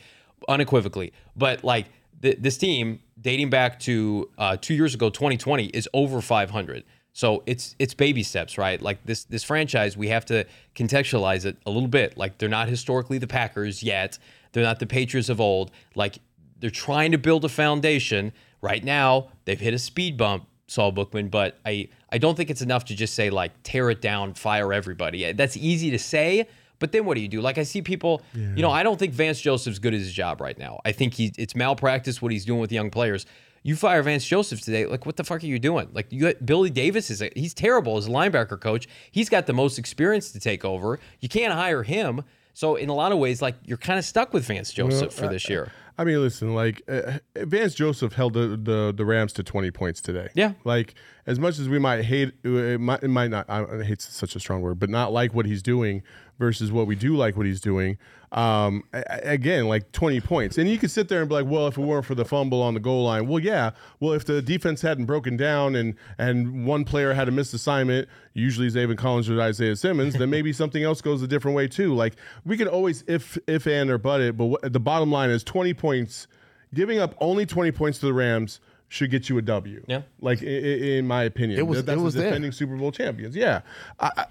[0.48, 1.14] unequivocally.
[1.36, 1.88] But like
[2.22, 6.84] th- this team dating back to uh, two years ago, 2020, is over 500.
[7.14, 8.82] So it's it's baby steps, right?
[8.82, 10.46] Like this this franchise, we have to
[10.76, 12.18] contextualize it a little bit.
[12.18, 14.18] Like they're not historically the Packers yet.
[14.54, 15.72] They're not the Patriots of old.
[15.94, 16.20] Like
[16.60, 18.32] they're trying to build a foundation.
[18.62, 22.62] Right now, they've hit a speed bump, Saul Bookman, but I I don't think it's
[22.62, 25.34] enough to just say like tear it down, fire everybody.
[25.34, 26.48] That's easy to say,
[26.82, 27.40] but then what do you do?
[27.40, 28.54] Like I see people, yeah.
[28.56, 30.80] you know, I don't think Vance Joseph's good at his job right now.
[30.84, 33.26] I think he it's malpractice what he's doing with young players.
[33.64, 35.90] You fire Vance Joseph today, like what the fuck are you doing?
[35.94, 38.88] Like you got Billy Davis is a, he's terrible as a linebacker coach.
[39.12, 41.00] He's got the most experience to take over.
[41.22, 42.24] You can't hire him.
[42.54, 45.28] So in a lot of ways, like you're kind of stuck with Vance Joseph well,
[45.28, 45.72] for this year.
[45.98, 50.02] I mean, listen, like uh, Vance Joseph held the, the, the Rams to 20 points
[50.02, 50.30] today.
[50.34, 50.54] Yeah.
[50.64, 50.96] Like
[51.28, 53.48] as much as we might hate, it might, it might not.
[53.50, 56.02] I hate such a strong word, but not like what he's doing
[56.42, 58.00] versus what we do like what he's doing.
[58.32, 60.58] Um, again, like 20 points.
[60.58, 62.64] And you could sit there and be like, well, if it weren't for the fumble
[62.64, 63.72] on the goal line, well, yeah.
[64.00, 68.10] Well, if the defense hadn't broken down and and one player had a missed assignment,
[68.34, 71.94] usually Zaven Collins or Isaiah Simmons, then maybe something else goes a different way too.
[71.94, 75.30] Like we could always if if and or but it, but what, the bottom line
[75.30, 76.28] is 20 points.
[76.74, 79.84] Giving up only 20 points to the Rams should get you a W.
[79.88, 80.02] Yeah.
[80.22, 82.52] Like in, in my opinion, it was, that's it was the defending there.
[82.54, 83.36] Super Bowl champions.
[83.36, 83.62] Yeah.
[84.00, 84.26] I,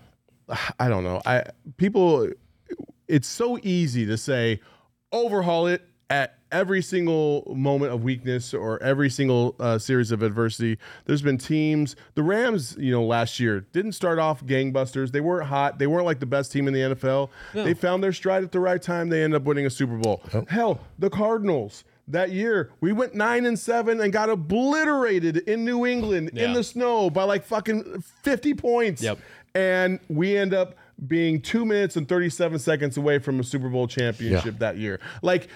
[0.78, 1.20] I don't know.
[1.24, 1.44] I
[1.76, 2.28] people
[3.08, 4.60] it's so easy to say
[5.12, 10.78] overhaul it at every single moment of weakness or every single uh, series of adversity.
[11.04, 15.12] There's been teams, the Rams, you know, last year didn't start off gangbusters.
[15.12, 15.78] They weren't hot.
[15.78, 17.30] They weren't like the best team in the NFL.
[17.54, 17.64] No.
[17.64, 19.08] They found their stride at the right time.
[19.08, 20.22] They ended up winning a Super Bowl.
[20.34, 20.44] Oh.
[20.48, 25.86] Hell, the Cardinals that year we went nine and seven and got obliterated in New
[25.86, 26.46] England yeah.
[26.46, 29.00] in the snow by like fucking 50 points.
[29.00, 29.20] Yep
[29.54, 30.74] and we end up
[31.06, 34.58] being two minutes and 37 seconds away from a Super Bowl championship yeah.
[34.58, 35.00] that year.
[35.22, 35.48] Like,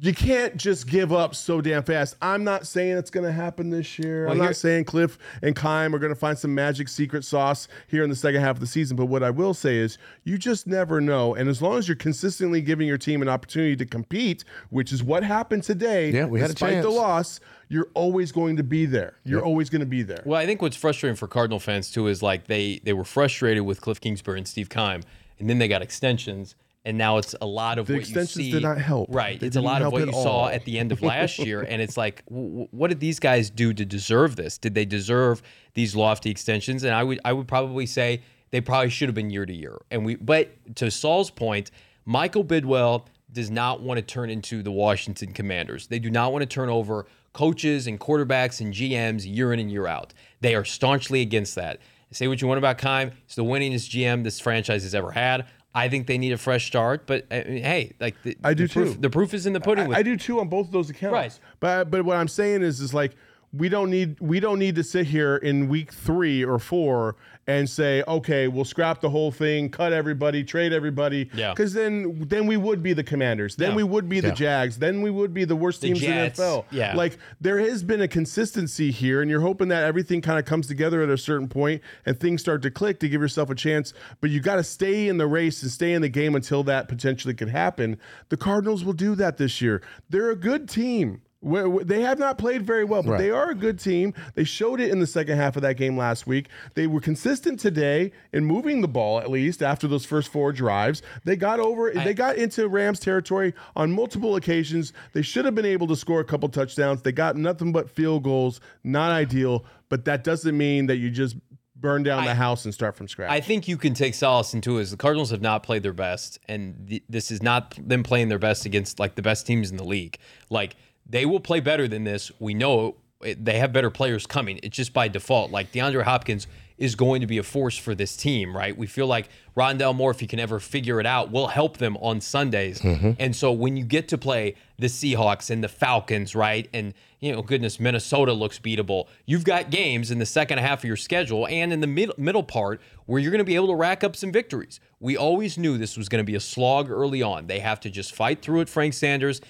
[0.00, 2.16] you can't just give up so damn fast.
[2.22, 4.24] I'm not saying it's going to happen this year.
[4.24, 7.68] Well, I'm not saying Cliff and Keim are going to find some magic secret sauce
[7.88, 8.96] here in the second half of the season.
[8.96, 11.34] But what I will say is, you just never know.
[11.34, 15.02] And as long as you're consistently giving your team an opportunity to compete, which is
[15.02, 18.86] what happened today, yeah, we had despite a the loss, you're always going to be
[18.86, 19.14] there.
[19.24, 19.46] You're yep.
[19.46, 20.22] always going to be there.
[20.24, 23.64] Well, I think what's frustrating for Cardinal fans too is like they they were frustrated
[23.64, 25.02] with Cliff Kingsbury and Steve Keim,
[25.38, 26.54] and then they got extensions
[26.84, 28.50] and now it's a lot of the what extensions you see.
[28.52, 29.08] did not help.
[29.12, 30.22] Right, they it's a lot of what you all.
[30.22, 33.50] saw at the end of last year, and it's like, w- what did these guys
[33.50, 34.58] do to deserve this?
[34.58, 35.42] Did they deserve
[35.74, 36.82] these lofty extensions?
[36.84, 39.80] And I would, I would probably say they probably should have been year to year.
[39.90, 41.70] And we, but to Saul's point,
[42.04, 45.86] Michael Bidwill does not want to turn into the Washington Commanders.
[45.86, 49.70] They do not want to turn over coaches and quarterbacks and GMs year in and
[49.70, 50.12] year out.
[50.40, 51.78] They are staunchly against that.
[52.10, 53.12] Say what you want about Keim.
[53.24, 55.46] It's the winningest GM this franchise has ever had.
[55.74, 58.72] I think they need a fresh start, but uh, hey, like the, I do the
[58.72, 59.00] proof, too.
[59.00, 59.92] The proof is in the pudding.
[59.94, 61.14] I, I do too on both of those accounts.
[61.14, 61.40] Right.
[61.60, 63.16] But but what I'm saying is is like
[63.54, 67.68] we don't need we don't need to sit here in week three or four and
[67.68, 71.50] say okay we'll scrap the whole thing cut everybody trade everybody Yeah.
[71.50, 73.76] because then then we would be the commanders then Yeah.
[73.76, 74.34] we would be the Yeah.
[74.34, 76.38] jags then we would be the worst The teams Jets.
[76.38, 76.94] in the NFL Yeah.
[76.96, 80.66] like there has been a consistency here and you're hoping that everything kind of comes
[80.66, 83.92] together at a certain point and things start to click to give yourself a chance
[84.20, 86.88] but you got to stay in the race and stay in the game until that
[86.88, 87.98] potentially could happen
[88.30, 92.18] the Cardinals will do that this year they're a good team where- where- They have
[92.18, 93.18] not played very well, but Right.
[93.18, 94.14] they are a good team.
[94.34, 96.48] They showed it in the second half of that game last week.
[96.74, 101.02] They were consistent today in moving the ball, at least after those first four drives.
[101.24, 104.92] They got over, they got into Rams territory on multiple occasions.
[105.12, 107.02] They should have been able to score a couple touchdowns.
[107.02, 108.60] They got nothing but field goals.
[108.84, 111.36] Not ideal, but that doesn't mean that you just
[111.74, 113.28] burn down the house and start from scratch.
[113.28, 116.38] I think you can take solace into is the Cardinals have not played their best,
[116.48, 119.76] and th- this is not them playing their best against like the best teams in
[119.76, 120.16] the league.
[120.48, 120.76] Like
[121.08, 122.30] they will play better than this.
[122.38, 124.60] We know it, they have better players coming.
[124.62, 125.50] It's just by default.
[125.50, 126.46] Like DeAndre Hopkins
[126.78, 128.76] is going to be a force for this team, right?
[128.76, 131.96] We feel like Rondale Moore, if he can ever figure it out, will help them
[131.98, 132.80] on Sundays.
[132.80, 133.12] Mm-hmm.
[133.20, 136.68] And so when you get to play the Seahawks and the Falcons, right?
[136.74, 139.06] And you know, goodness, Minnesota looks beatable.
[139.26, 142.42] You've got games in the second half of your schedule and in the mid- middle
[142.42, 144.80] part where you're going to be able to rack up some victories.
[144.98, 147.46] We always knew this was going to be a slog early on.
[147.46, 149.40] They have to just fight through it, Frank Sanders.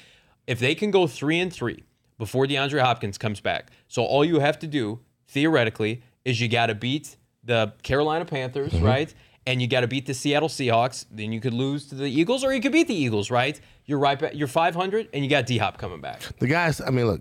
[0.46, 1.84] If they can go three and three
[2.18, 6.66] before DeAndre Hopkins comes back, so all you have to do theoretically is you got
[6.66, 8.84] to beat the Carolina Panthers, mm-hmm.
[8.84, 9.14] right?
[9.46, 11.04] And you got to beat the Seattle Seahawks.
[11.10, 13.60] Then you could lose to the Eagles, or you could beat the Eagles, right?
[13.86, 14.34] You're right back.
[14.34, 16.20] You're 500, and you got D Hop coming back.
[16.38, 17.20] The guys, I mean, look,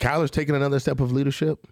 [0.00, 1.64] Kyler's taking another step of leadership.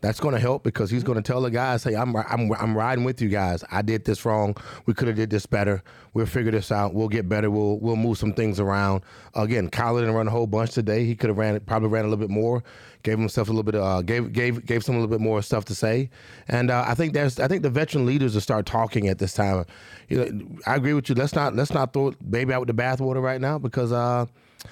[0.00, 2.76] That's going to help because he's going to tell the guys, "Hey, I'm I'm I'm
[2.76, 3.62] riding with you guys.
[3.70, 4.56] I did this wrong.
[4.86, 5.82] We could have did this better.
[6.14, 6.94] We'll figure this out.
[6.94, 7.50] We'll get better.
[7.50, 9.02] We'll we'll move some things around."
[9.34, 11.04] Again, Kyler didn't run a whole bunch today.
[11.04, 12.62] He could have ran probably ran a little bit more.
[13.02, 13.74] Gave himself a little bit.
[13.74, 16.08] Of, uh, gave gave gave some a little bit more stuff to say.
[16.48, 19.34] And uh, I think there's I think the veteran leaders will start talking at this
[19.34, 19.66] time.
[20.08, 21.14] You know, I agree with you.
[21.14, 23.92] Let's not let's not throw baby out with the bathwater right now because.
[23.92, 24.26] Uh,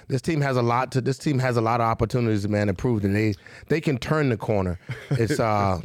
[0.09, 1.01] this team has a lot to.
[1.01, 3.35] This team has a lot of opportunities, man, to prove that they
[3.69, 4.79] they can turn the corner.
[5.11, 5.81] It's uh,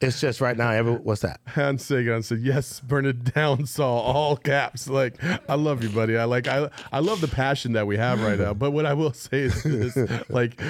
[0.00, 0.70] it's just right now.
[0.70, 1.40] Every what's that?
[1.46, 4.88] Hans Sagan said, "Yes, burn it down, Saul." All caps.
[4.88, 6.16] Like, I love you, buddy.
[6.16, 6.48] I like.
[6.48, 8.54] I I love the passion that we have right now.
[8.54, 9.96] But what I will say is this:
[10.30, 10.60] like,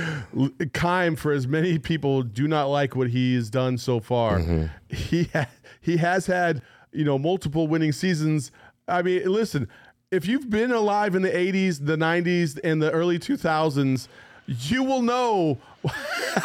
[0.73, 4.41] Keim, for as many people do not like what he's done so far,
[4.89, 5.49] he ha-
[5.81, 6.63] he has had
[6.93, 8.51] you know multiple winning seasons.
[8.89, 9.69] I mean, listen.
[10.11, 14.09] If you've been alive in the 80s, the 90s, and the early 2000s,
[14.49, 15.59] you will know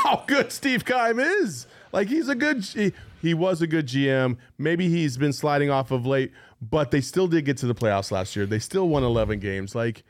[0.04, 1.66] how good Steve Keim is.
[1.92, 2.94] Like he's a good he,
[3.24, 4.38] he was a good GM.
[4.60, 8.12] Maybe he's been sliding off of late, but they still did get to the playoffs
[8.12, 8.46] last year.
[8.46, 9.74] They still won 11 games.
[9.74, 10.04] Like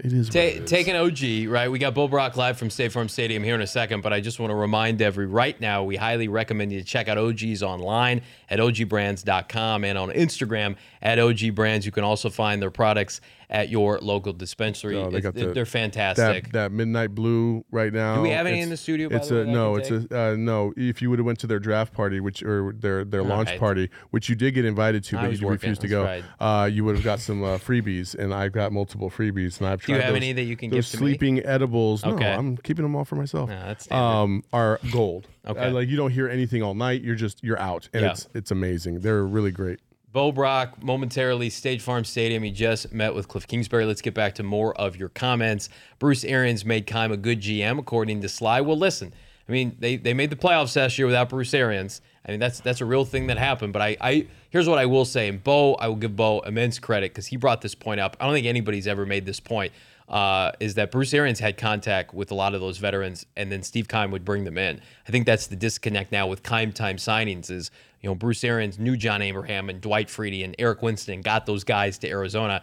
[0.00, 0.70] it is Ta- it is.
[0.70, 1.70] take an OG, right?
[1.70, 4.20] We got Bo Brock live from State Farm Stadium here in a second, but I
[4.20, 7.62] just want to remind every right now, we highly recommend you to check out OGs
[7.62, 11.86] online at ogbrands.com and on Instagram at OG Brands.
[11.86, 14.96] You can also find their products at your local dispensary.
[14.96, 16.44] Oh, they got the, they're fantastic.
[16.46, 18.16] that that midnight blue right now.
[18.16, 19.76] Do we have any in the studio, by It's the way, a that no.
[19.76, 20.72] It's a uh, no.
[20.76, 23.60] If you would have went to their draft party, which or their their launch right.
[23.60, 26.84] party, which you did get invited to, I but you refused to go, uh, you
[26.84, 29.94] would have got some uh, freebies, and I've got multiple freebies, and I've tried.
[29.94, 31.10] Do you have those, any that you can those give to me?
[31.12, 32.04] sleeping edibles?
[32.04, 32.24] Okay.
[32.24, 33.48] No, I'm keeping them all for myself.
[33.48, 34.04] No, that's standard.
[34.04, 35.28] um, are gold.
[35.46, 35.60] Okay.
[35.60, 37.02] Uh, like you don't hear anything all night.
[37.02, 38.10] You're just you're out, and Yeah.
[38.10, 39.00] it's it's amazing.
[39.00, 39.80] They're really great.
[40.16, 42.42] Bo Brock, momentarily, State Farm Stadium.
[42.42, 43.84] He just met with Cliff Kingsbury.
[43.84, 45.68] Let's get back to more of your comments.
[45.98, 48.62] Bruce Arians made Keim a good GM, according to Sly.
[48.62, 49.12] Well, listen,
[49.46, 52.00] I mean, they, they made the playoffs last year without Bruce Arians.
[52.26, 53.74] I mean, that's that's a real thing that happened.
[53.74, 55.28] But I, I here's what I will say.
[55.28, 58.16] And Bo, I will give Bo immense credit because he brought this point up.
[58.18, 59.70] I don't think anybody's ever made this point.
[60.08, 63.62] Uh, is that Bruce Arians had contact with a lot of those veterans, and then
[63.62, 64.80] Steve Keim would bring them in.
[65.06, 67.50] I think that's the disconnect now with Keim time signings.
[67.50, 67.70] Is
[68.00, 71.64] you know Bruce Arians knew John Abraham and Dwight Freeney and Eric Winston got those
[71.64, 72.62] guys to Arizona.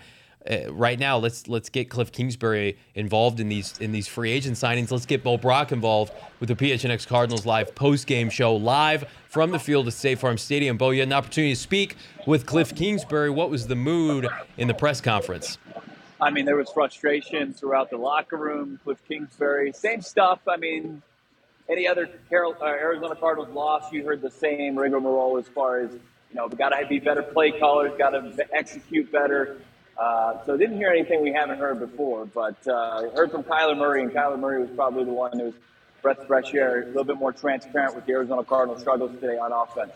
[0.49, 4.57] Uh, right now, let's let's get Cliff Kingsbury involved in these in these free agent
[4.57, 4.91] signings.
[4.91, 9.51] Let's get Bo Brock involved with the PHNX Cardinals live post game show live from
[9.51, 10.77] the field at State Farm Stadium.
[10.77, 11.95] Bo, you had an opportunity to speak
[12.27, 13.29] with Cliff Kingsbury.
[13.29, 14.27] What was the mood
[14.57, 15.57] in the press conference?
[16.19, 18.79] I mean, there was frustration throughout the locker room.
[18.83, 20.39] Cliff Kingsbury, same stuff.
[20.47, 21.01] I mean,
[21.69, 25.91] any other Carol, uh, Arizona Cardinals loss, you heard the same rigmarole as far as
[25.91, 29.57] you know, we got to be better play callers, got to execute better.
[29.97, 34.01] Uh, so didn't hear anything we haven't heard before, but uh, heard from Kyler Murray,
[34.01, 35.53] and Kyler Murray was probably the one who was
[36.01, 39.51] breath fresh air, a little bit more transparent with the Arizona Cardinals struggles today on
[39.51, 39.91] offense.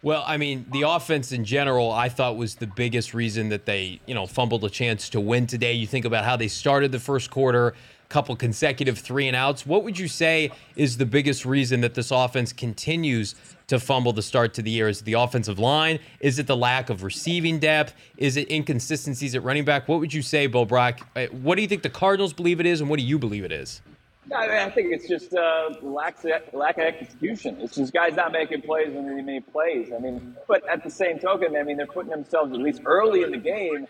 [0.00, 4.00] Well, I mean, the offense in general, I thought was the biggest reason that they,
[4.06, 5.72] you know, fumbled a chance to win today.
[5.72, 7.74] You think about how they started the first quarter,
[8.08, 9.66] couple consecutive three and outs.
[9.66, 13.34] What would you say is the biggest reason that this offense continues
[13.66, 14.88] to fumble the start to the year?
[14.88, 15.98] Is the offensive line?
[16.20, 17.94] Is it the lack of receiving depth?
[18.16, 19.88] Is it inconsistencies at running back?
[19.88, 21.06] What would you say, Bo Brock?
[21.14, 23.44] Uh, what do you think the Cardinals believe it is, and what do you believe
[23.44, 23.82] it is?
[24.34, 26.18] I, mean, I think it's just uh, lack
[26.52, 27.56] lack of execution.
[27.60, 29.90] It's just guys not making plays when they make plays.
[29.94, 33.22] I mean, but at the same token, I mean, they're putting themselves at least early
[33.22, 33.86] in the game,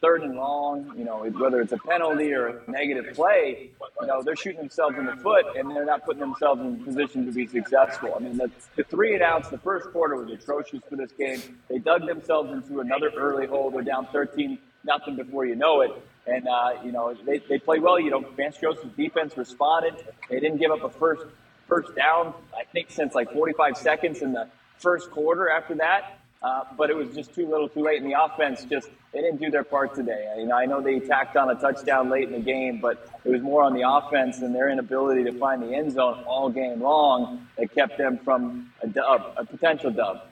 [0.00, 0.92] third and long.
[0.96, 3.70] You know, whether it's a penalty or a negative play,
[4.00, 7.26] you know, they're shooting themselves in the foot, and they're not putting themselves in position
[7.26, 8.14] to be successful.
[8.16, 11.40] I mean, the, the three and outs, the first quarter was atrocious for this game.
[11.68, 13.70] They dug themselves into another early hole.
[13.70, 15.90] They're down 13 nothing before you know it.
[16.26, 18.00] And, uh, you know, they, they played well.
[18.00, 19.94] You know, Vance Joseph's defense responded.
[20.28, 21.26] They didn't give up a first
[21.68, 26.15] first down, I think, since like 45 seconds in the first quarter after that.
[26.42, 28.00] Uh, but it was just too little too late.
[28.00, 30.34] And the offense just, they didn't do their part today.
[30.38, 33.30] You know, I know they tacked on a touchdown late in the game, but it
[33.30, 36.80] was more on the offense and their inability to find the end zone all game
[36.80, 40.22] long that kept them from a dub, a potential dub.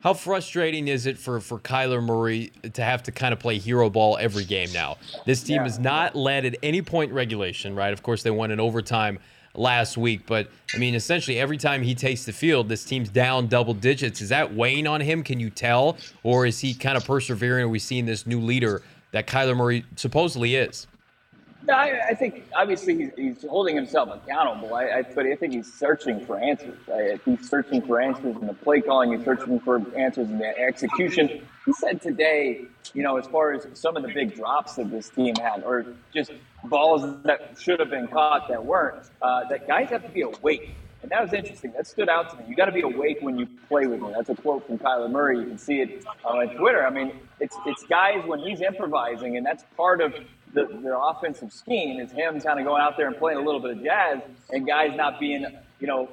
[0.00, 3.90] How frustrating is it for, for Kyler Murray to have to kind of play hero
[3.90, 4.96] ball every game now?
[5.26, 5.62] This team yeah.
[5.64, 7.92] has not led at any point in regulation, right?
[7.92, 9.18] Of course, they won in overtime
[9.54, 13.48] last week, but I mean, essentially every time he takes the field, this team's down
[13.48, 14.20] double digits.
[14.20, 15.22] Is that weighing on him?
[15.22, 15.96] Can you tell?
[16.22, 17.64] Or is he kind of persevering?
[17.64, 18.82] Are we seeing this new leader
[19.12, 20.86] that Kyler Murray supposedly is?
[21.68, 24.74] I, I think obviously he's, he's, holding himself accountable.
[24.74, 26.78] I, I, but I think he's searching for answers.
[26.90, 29.12] I, he's searching for answers in the play calling.
[29.12, 31.46] He's searching for answers in the execution.
[31.66, 35.10] He said today, you know, as far as some of the big drops that this
[35.10, 35.84] team had, or
[36.14, 36.32] just
[36.64, 40.70] balls that should have been caught that weren't, uh, that guys have to be awake.
[41.02, 41.72] And that was interesting.
[41.76, 42.44] That stood out to me.
[42.48, 44.10] You got to be awake when you play with me.
[44.12, 45.38] That's a quote from Kyler Murray.
[45.38, 46.84] You can see it on Twitter.
[46.84, 50.12] I mean, it's it's guys when he's improvising, and that's part of
[50.54, 53.60] the, their offensive scheme is him kind of going out there and playing a little
[53.60, 55.46] bit of jazz, and guys not being,
[55.78, 56.08] you know,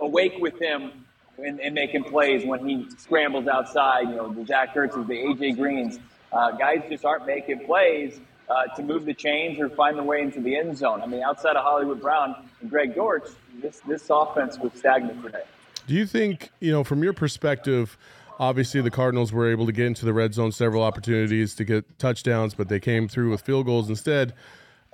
[0.00, 0.90] awake with him
[1.38, 4.08] and, and making plays when he scrambles outside.
[4.08, 6.00] You know, the Zach Ertz's, the AJ Greens,
[6.32, 8.18] uh, guys just aren't making plays
[8.50, 11.00] uh, to move the chains or find the way into the end zone.
[11.02, 13.28] I mean, outside of Hollywood Brown and Greg Dortch,
[13.62, 15.44] this this offense was stagnant today.
[15.86, 17.96] Do you think, you know, from your perspective?
[18.38, 21.98] Obviously, the Cardinals were able to get into the red zone several opportunities to get
[21.98, 24.32] touchdowns, but they came through with field goals instead.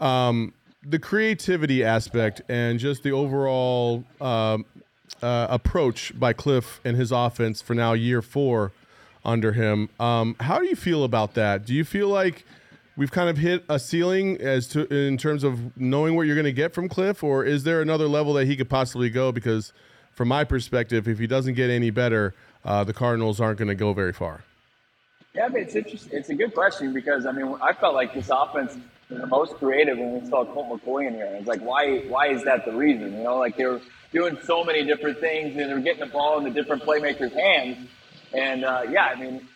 [0.00, 0.52] Um,
[0.82, 4.58] the creativity aspect and just the overall uh,
[5.22, 8.72] uh, approach by Cliff and his offense for now year four
[9.24, 9.90] under him.
[9.98, 11.64] Um, how do you feel about that?
[11.64, 12.44] Do you feel like
[12.96, 16.44] we've kind of hit a ceiling as to in terms of knowing what you're going
[16.44, 19.32] to get from Cliff, or is there another level that he could possibly go?
[19.32, 19.72] Because
[20.12, 22.34] from my perspective, if he doesn't get any better,
[22.64, 24.44] uh, the Cardinals aren't going to go very far?
[25.34, 26.18] Yeah, it's interesting.
[26.18, 28.78] It's a good question because I mean, I felt like this offense
[29.10, 31.26] was the most creative when we saw Colt McCoy in here.
[31.38, 31.98] It's like, why?
[32.08, 33.12] Why is that the reason?
[33.12, 33.82] You know, like they were
[34.12, 37.34] doing so many different things and they were getting the ball in the different playmakers'
[37.34, 37.86] hands.
[38.32, 39.46] And uh, yeah, I mean,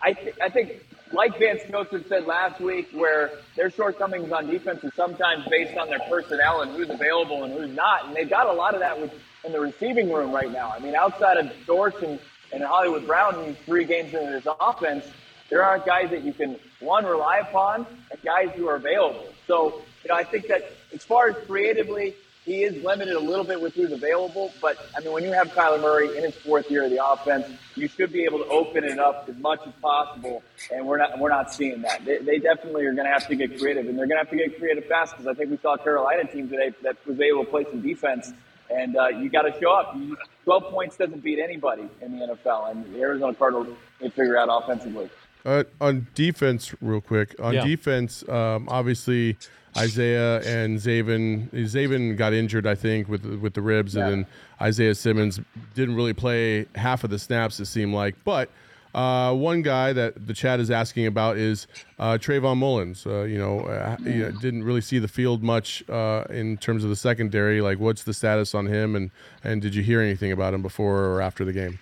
[0.00, 4.82] I th- I think like Vance Joseph said last week, where their shortcomings on defense
[4.84, 8.46] are sometimes based on their personnel and who's available and who's not, and they've got
[8.46, 9.12] a lot of that with
[9.44, 10.72] in the receiving room right now.
[10.74, 12.18] I mean, outside of Dortch and
[12.52, 15.06] and Hollywood Brown, these three games into this offense,
[15.48, 19.26] there aren't guys that you can one rely upon and guys who are available.
[19.46, 23.44] So, you know, I think that as far as creatively, he is limited a little
[23.44, 24.52] bit with who's available.
[24.60, 27.46] But I mean, when you have Kyler Murray in his fourth year of the offense,
[27.76, 30.42] you should be able to open it up as much as possible.
[30.72, 32.04] And we're not we're not seeing that.
[32.04, 34.30] They, they definitely are going to have to get creative, and they're going to have
[34.30, 37.20] to get creative fast because I think we saw a Carolina team today that was
[37.20, 38.32] able to play some defense
[38.74, 39.96] and uh, you got to show up.
[40.44, 43.68] 12 points doesn't beat anybody in the NFL, and the Arizona Cardinals
[44.00, 45.10] they figure out offensively.
[45.44, 47.34] Uh, on defense, real quick.
[47.40, 47.64] On yeah.
[47.64, 49.36] defense, um, obviously
[49.76, 51.50] Isaiah and Zaven.
[51.50, 54.02] Zaven got injured, I think, with with the ribs, yeah.
[54.02, 54.26] and then
[54.60, 55.40] Isaiah Simmons
[55.74, 57.58] didn't really play half of the snaps.
[57.58, 58.50] It seemed like, but
[58.94, 61.66] uh, one guy that the chat is asking about is
[61.98, 62.94] uh, Trayvon Mullen.
[63.06, 66.84] Uh, you know, uh, you know, didn't really see the field much uh, in terms
[66.84, 67.60] of the secondary.
[67.60, 68.94] Like, what's the status on him?
[68.94, 69.10] And
[69.42, 71.78] and did you hear anything about him before or after the game?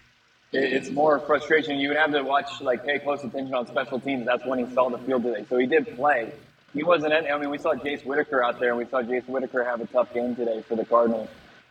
[0.52, 1.78] It's more frustration.
[1.78, 4.26] You would have to watch, like, pay close attention on special teams.
[4.26, 5.46] That's when he saw the field today.
[5.48, 6.32] So he did play.
[6.74, 7.12] He wasn't.
[7.12, 7.30] in.
[7.30, 9.86] I mean, we saw Jace Whittaker out there, and we saw Jace Whittaker have a
[9.86, 11.28] tough game today for the Cardinals.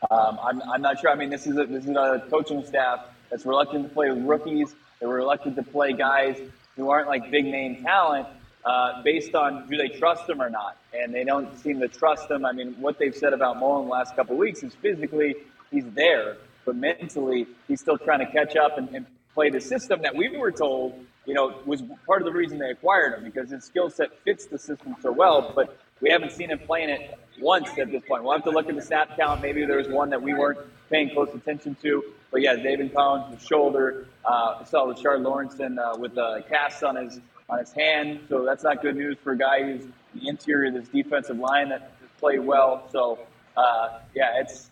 [0.09, 1.09] Um, I'm, I'm not sure.
[1.09, 4.23] I mean, this is a, this is a coaching staff that's reluctant to play with
[4.23, 6.39] rookies They were reluctant to play guys
[6.75, 8.27] who aren't like big name talent
[8.65, 10.77] uh, based on do they trust them or not.
[10.93, 12.45] And they don't seem to trust them.
[12.45, 15.35] I mean, what they've said about Mullen the last couple of weeks is physically
[15.71, 16.37] he's there,
[16.69, 20.37] but mentally he's still trying to catch up and, and play the system that we
[20.37, 20.93] were told,
[21.25, 24.45] you know, was part of the reason they acquired him because his skill set fits
[24.45, 25.51] the system so well.
[25.55, 28.23] But we haven't seen him playing it once at this point.
[28.23, 29.41] We'll have to look at the snap count.
[29.41, 30.59] Maybe there was one that we weren't
[30.91, 32.03] paying close attention to.
[32.29, 34.05] But yeah, David Collins with shoulder.
[34.23, 38.19] Uh, saw Rashard Lawrenson uh, with a cast on his on his hand.
[38.29, 41.69] So that's not good news for a guy who's the interior of this defensive line
[41.69, 42.87] that played well.
[42.91, 43.17] So
[43.57, 44.68] uh, yeah, it's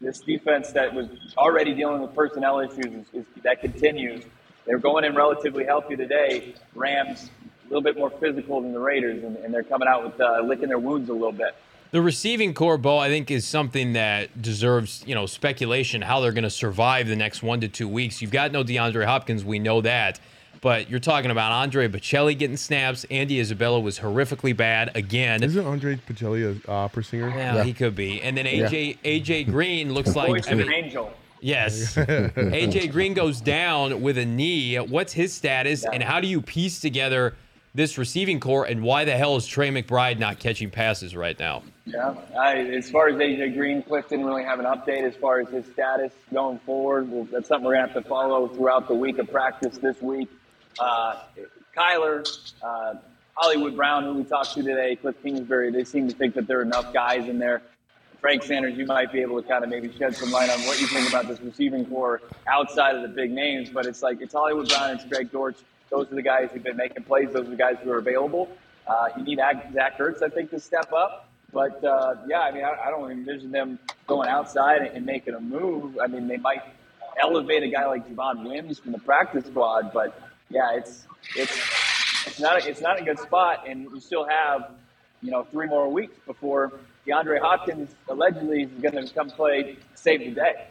[0.00, 4.24] this defense that was already dealing with personnel issues is, is, that continues.
[4.66, 6.54] They're going in relatively healthy today.
[6.74, 7.30] Rams
[7.64, 10.40] a little bit more physical than the Raiders, and, and they're coming out with uh,
[10.42, 11.54] licking their wounds a little bit.
[11.92, 16.32] The receiving corps, Bo, I think is something that deserves, you know, speculation how they're
[16.32, 18.22] going to survive the next one to two weeks.
[18.22, 20.20] You've got no DeAndre Hopkins, we know that.
[20.60, 23.04] But you're talking about Andre Baccellia getting snaps.
[23.10, 25.42] Andy Isabella was horrifically bad again.
[25.42, 27.28] Isn't Andre Baccellia a opera singer?
[27.30, 28.20] Yeah, yeah, he could be.
[28.20, 29.10] And then AJ yeah.
[29.10, 31.12] AJ Green looks like I mean, angel.
[31.40, 31.94] Yes.
[31.96, 34.76] AJ Green goes down with a knee.
[34.76, 35.90] What's his status, yeah.
[35.94, 37.34] and how do you piece together
[37.74, 41.62] this receiving corps, and why the hell is Trey McBride not catching passes right now?
[41.86, 45.40] Yeah, I, as far as AJ Green, Cliff didn't really have an update as far
[45.40, 47.10] as his status going forward.
[47.10, 50.28] Well, that's something we're gonna have to follow throughout the week of practice this week.
[50.80, 51.16] Uh,
[51.76, 52.26] Kyler,
[52.62, 52.94] uh,
[53.34, 56.58] Hollywood Brown, who we talked to today, Cliff Kingsbury, they seem to think that there
[56.58, 57.62] are enough guys in there.
[58.20, 60.80] Frank Sanders, you might be able to kind of maybe shed some light on what
[60.80, 63.70] you think about this receiving corps outside of the big names.
[63.70, 65.56] But it's like it's Hollywood Brown, it's Greg Dortch.
[65.90, 67.32] Those are the guys who've been making plays.
[67.32, 68.48] Those are the guys who are available.
[68.86, 71.28] Uh, you need Zach Ertz, I think, to step up.
[71.52, 75.34] But uh, yeah, I mean, I, I, don't envision them going outside and, and making
[75.34, 75.98] a move.
[76.00, 76.62] I mean, they might
[77.20, 81.56] elevate a guy like Javon Wims from the practice squad, but yeah, it's it's
[82.26, 84.72] it's not a, it's not a good spot, and you still have
[85.22, 86.72] you know three more weeks before
[87.06, 90.66] DeAndre Hopkins allegedly is going to come play save the day.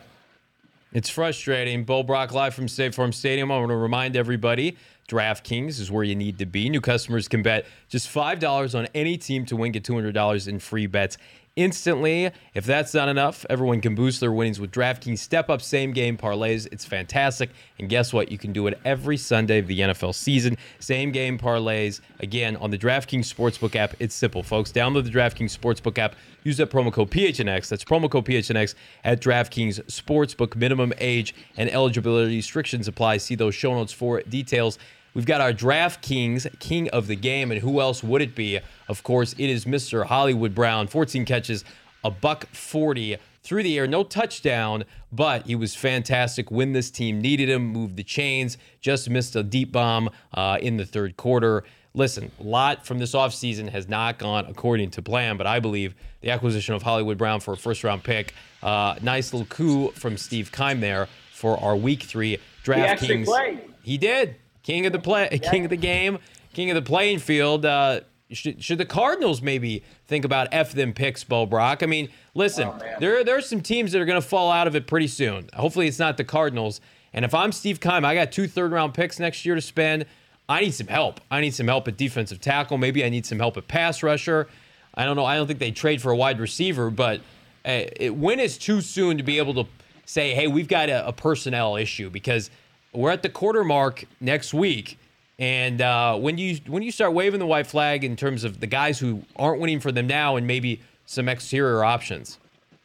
[0.92, 1.84] It's frustrating.
[1.84, 3.52] Bo Brock live from State Farm Stadium.
[3.52, 4.76] I want to remind everybody
[5.08, 6.70] DraftKings is where you need to be.
[6.70, 10.88] New customers can bet just $5 on any team to win, get $200 in free
[10.88, 11.18] bets
[11.60, 12.32] instantly.
[12.54, 16.18] If that's not enough, everyone can boost their winnings with DraftKings Step Up Same Game
[16.18, 16.70] Parlays.
[16.72, 17.50] It's fantastic.
[17.78, 18.32] And guess what?
[18.32, 20.58] You can do it every Sunday of the NFL season.
[20.80, 22.00] Same game parlays.
[22.22, 23.94] Again, on the DraftKings Sportsbook app.
[24.00, 24.72] It's simple, folks.
[24.72, 26.16] Download the DraftKings Sportsbook app.
[26.44, 27.68] Use that promo code PHNX.
[27.68, 30.56] That's promo code PHNX at DraftKings Sportsbook.
[30.56, 33.18] Minimum age and eligibility restrictions apply.
[33.18, 34.80] See those show notes for details.
[35.20, 38.58] We've got our DraftKings King of the Game, and who else would it be?
[38.88, 40.06] Of course, it is Mr.
[40.06, 40.88] Hollywood Brown.
[40.88, 41.66] 14 catches,
[42.06, 47.20] a buck 40 through the air, no touchdown, but he was fantastic when this team
[47.20, 51.66] needed him, moved the chains, just missed a deep bomb uh, in the third quarter.
[51.94, 55.96] Listen, a lot from this offseason has not gone according to plan, but I believe
[56.22, 60.16] the acquisition of Hollywood Brown for a first round pick, uh, nice little coup from
[60.16, 63.26] Steve Keim there for our week three DraftKings.
[63.84, 64.38] He, he did.
[64.70, 66.20] King of the play, king of the game,
[66.54, 67.66] king of the playing field.
[67.66, 68.02] Uh,
[68.32, 71.82] should, should the Cardinals maybe think about f them picks, Bo Brock?
[71.82, 74.68] I mean, listen, oh, there there are some teams that are going to fall out
[74.68, 75.50] of it pretty soon.
[75.56, 76.82] Hopefully, it's not the Cardinals.
[77.14, 80.06] And if I'm Steve Keim, I got two third round picks next year to spend.
[80.48, 81.20] I need some help.
[81.32, 82.78] I need some help at defensive tackle.
[82.78, 84.48] Maybe I need some help at pass rusher.
[84.94, 85.26] I don't know.
[85.26, 87.22] I don't think they trade for a wide receiver, but
[87.66, 89.66] uh, it, when is too soon to be able to
[90.06, 92.52] say, hey, we've got a, a personnel issue because
[92.94, 94.98] we're at the quarter mark next week.
[95.38, 98.68] And uh, when you when you start waving the white flag in terms of the
[98.68, 102.38] guys who aren't winning for them now and maybe some exterior options.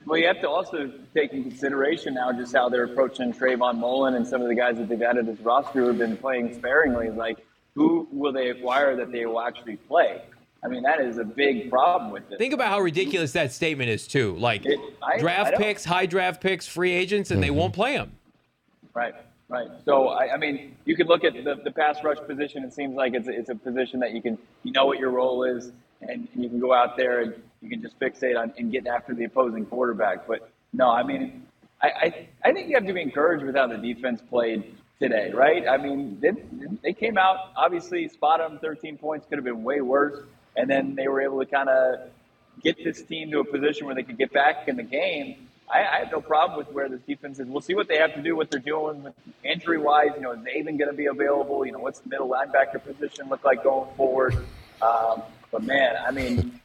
[0.06, 4.14] Well, you have to also take in consideration now just how they're approaching Trayvon Mullen
[4.14, 6.54] and some of the guys that they've added to this roster who have been playing
[6.54, 7.10] sparingly.
[7.10, 7.44] Like,
[7.74, 10.22] who will they acquire that they will actually play?
[10.62, 12.38] I mean, that is a big problem with this.
[12.38, 14.36] Think about how ridiculous that statement is, too.
[14.36, 17.42] Like, it, I, draft I picks, high draft picks, free agents, and mm-hmm.
[17.42, 18.12] they won't play them.
[18.94, 19.14] Right.
[19.54, 19.68] Right.
[19.84, 22.64] So, I, I, mean, you could look at the, the pass rush position.
[22.64, 25.10] It seems like it's a, it's a position that you can, you know what your
[25.10, 25.70] role is,
[26.02, 29.14] and you can go out there and you can just fixate on and get after
[29.14, 30.26] the opposing quarterback.
[30.26, 31.46] But no, I mean,
[31.80, 35.30] I, I, I think you have to be encouraged with how the defense played today,
[35.32, 35.68] right?
[35.68, 36.32] I mean, they,
[36.82, 40.18] they came out, obviously, spot them 13 points, could have been way worse.
[40.56, 42.08] And then they were able to kind of
[42.60, 45.46] get this team to a position where they could get back in the game.
[45.70, 47.46] I, I have no problem with where this defense is.
[47.46, 50.10] We'll see what they have to do, what they're doing with injury wise.
[50.14, 51.64] You know, is Zaven going to be available?
[51.64, 54.36] You know, what's the middle linebacker position look like going forward?
[54.82, 56.60] Um, but man, I mean,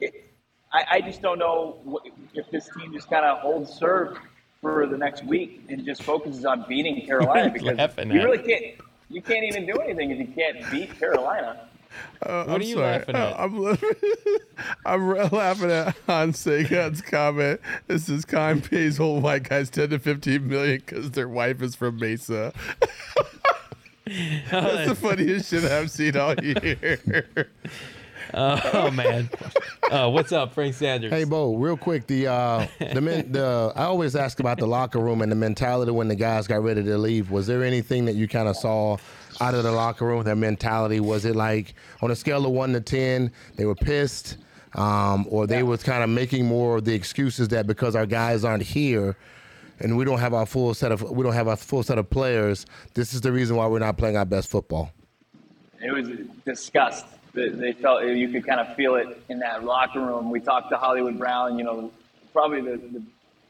[0.00, 0.30] it,
[0.72, 4.18] I, I just don't know what, if this team just kind of holds serve
[4.60, 8.76] for the next week and just focuses on beating Carolina because you really can't
[9.10, 11.67] you can't even do anything if you can't beat Carolina.
[12.22, 12.98] Uh, what I'm are you sorry.
[12.98, 13.32] laughing at?
[13.32, 13.90] Uh, I'm, laughing-
[14.86, 17.60] I'm re- laughing at Hans Sagan's comment.
[17.86, 21.74] This is Keim pays old white guys 10 to 15 million because their wife is
[21.74, 22.52] from Mesa.
[24.50, 27.48] That's the funniest shit I've seen all year.
[28.34, 29.30] Oh man.
[29.90, 31.10] Uh, what's up, Frank Sanders?
[31.10, 34.98] Hey, Bo, real quick, the uh, the men, the I always ask about the locker
[34.98, 37.30] room and the mentality when the guys got ready to leave.
[37.30, 38.98] Was there anything that you kind of saw
[39.40, 40.22] out of the locker room?
[40.24, 44.36] Their mentality was it like on a scale of one to ten, they were pissed,
[44.74, 48.44] um, or they was kind of making more of the excuses that because our guys
[48.44, 49.16] aren't here.
[49.80, 52.10] And we don't have our full set of we don't have our full set of
[52.10, 52.66] players.
[52.94, 54.90] This is the reason why we're not playing our best football.
[55.80, 56.08] It was
[56.44, 57.06] disgust.
[57.32, 60.30] They they felt you could kind of feel it in that locker room.
[60.30, 61.58] We talked to Hollywood Brown.
[61.58, 61.92] You know,
[62.32, 63.02] probably the, the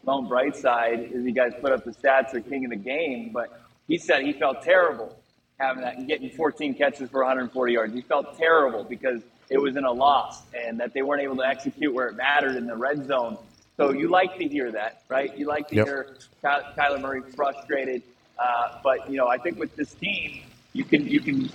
[0.04, 3.30] lone bright side is you guys put up the stats of king of the game,
[3.32, 5.17] but he said he felt terrible
[5.58, 7.94] having that, and getting 14 catches for 140 yards.
[7.94, 11.46] He felt terrible because it was in a loss and that they weren't able to
[11.46, 13.38] execute where it mattered in the red zone.
[13.76, 15.36] So you like to hear that, right?
[15.36, 15.86] You like to Yep.
[15.86, 18.02] hear Ky- Kyler Murray frustrated.
[18.38, 20.42] Uh, but you know, I think with this team,
[20.72, 21.50] you can you can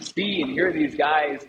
[0.00, 1.40] see and hear these guys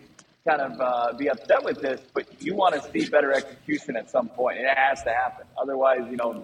[0.47, 4.09] kind of uh, be upset with this, but you want to see better execution at
[4.09, 4.57] some point.
[4.59, 5.45] It has to happen.
[5.61, 6.43] Otherwise, you know,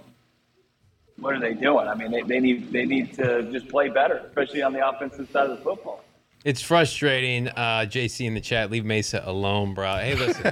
[1.19, 1.87] what are they doing?
[1.87, 5.29] I mean, they, they need they need to just play better, especially on the offensive
[5.31, 6.03] side of the football.
[6.45, 7.49] It's frustrating.
[7.49, 9.95] Uh, JC in the chat, leave Mesa alone, bro.
[9.97, 10.43] Hey, listen,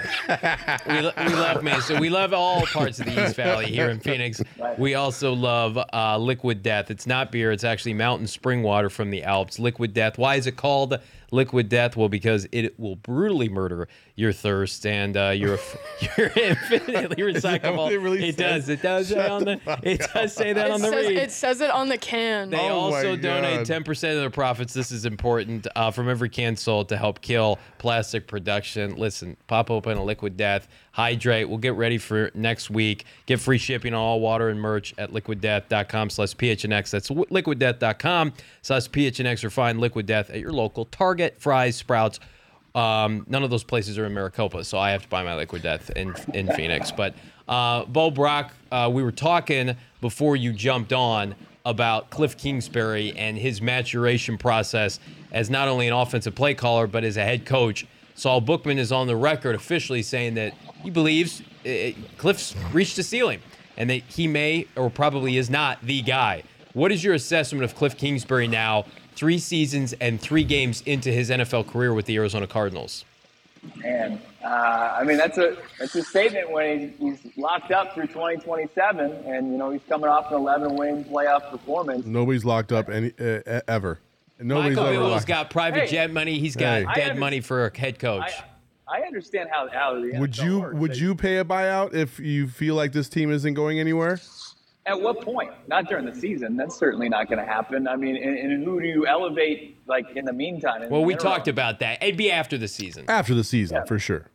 [0.88, 1.99] we, lo- we love Mesa.
[1.99, 4.41] We love all parts of the East Valley here in Phoenix.
[4.78, 6.91] We also love uh, Liquid Death.
[6.91, 7.51] It's not beer.
[7.51, 9.57] It's actually mountain spring water from the Alps.
[9.57, 10.18] Liquid Death.
[10.18, 10.99] Why is it called
[11.32, 11.95] Liquid Death?
[11.97, 15.59] Well, because it will brutally murder your thirst and uh, you're
[16.17, 17.91] you're infinitely recyclable.
[17.91, 18.69] it really does.
[18.69, 19.59] It does say on the.
[19.84, 21.17] It does say that It on the says, read.
[21.17, 22.49] it says it on the can.
[22.49, 24.73] They Oh also donate 10% of their profits.
[24.73, 28.95] This is important uh, from every can sold to help kill plastic production.
[28.95, 31.50] Listen, pop open a liquid death, hydrate.
[31.50, 33.04] We'll get ready for next week.
[33.26, 36.89] Get free shipping on all water and merch at liquiddeath.com slash PHNX.
[36.89, 38.32] That's liquiddeath.com
[38.62, 42.22] slash PHNX or find Liquid Death at your local Target, Fry's, Sprouts.
[42.74, 45.64] Um, none of those places are in Maricopa, so I have to buy my Liquid
[45.64, 46.91] Death in in Phoenix.
[46.91, 47.14] But
[47.48, 51.36] uh, Bo Brock, uh, we were talking before you jumped on
[51.66, 55.00] about Cliff Kingsbury and his maturation process
[55.34, 57.86] as not only an offensive play caller but as a head coach.
[58.16, 63.03] Saul Bookman is on the record officially saying that he believes uh, Cliff's reached a
[63.03, 63.41] ceiling
[63.78, 66.43] and that he may or probably is not the guy.
[66.74, 68.86] What is your assessment of Cliff Kingsbury now,
[69.16, 73.05] three seasons and three games into his NFL career with the Arizona Cardinals?
[73.84, 78.07] And uh, I mean, that's a that's a statement when he's, he's locked up through
[78.07, 82.05] 2027, and you know he's coming off an 11 win playoff performance.
[82.05, 83.99] Nobody's locked up any uh, ever.
[84.40, 85.92] Nobody's Michael ever Bill's locked got private Hey.
[85.92, 86.40] jet money.
[86.40, 87.02] He's got Hey.
[87.08, 88.32] Dead money for a head coach.
[88.88, 90.76] I, I understand how how the Would NFL you works.
[90.78, 94.20] would They- you pay a buyout if you feel like this team isn't going anywhere?
[94.88, 95.52] At what point?
[95.68, 96.56] Not during the season.
[96.58, 97.88] That's certainly not going to happen.
[97.88, 100.84] I mean, and, and who do you elevate like in the meantime?
[100.84, 102.04] in well, the we talked about that.
[102.04, 103.06] It'd be after the season.
[103.08, 103.86] After the season, Yeah.
[103.86, 104.28] for sure.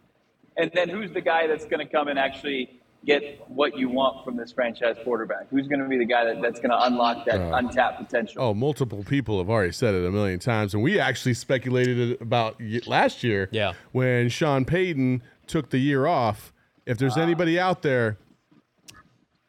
[0.56, 4.24] And then who's the guy that's going to come and actually get what you want
[4.24, 5.48] from this franchise quarterback?
[5.50, 8.42] Who's going to be the guy that, that's going to unlock that uh, untapped potential?
[8.42, 12.20] Oh, multiple people have already said it a million times, and we actually speculated it
[12.20, 13.48] about last year.
[13.52, 13.72] Yeah.
[13.92, 16.52] When Sean Payton took the year off,
[16.86, 17.22] if there's ah.
[17.22, 18.18] anybody out there,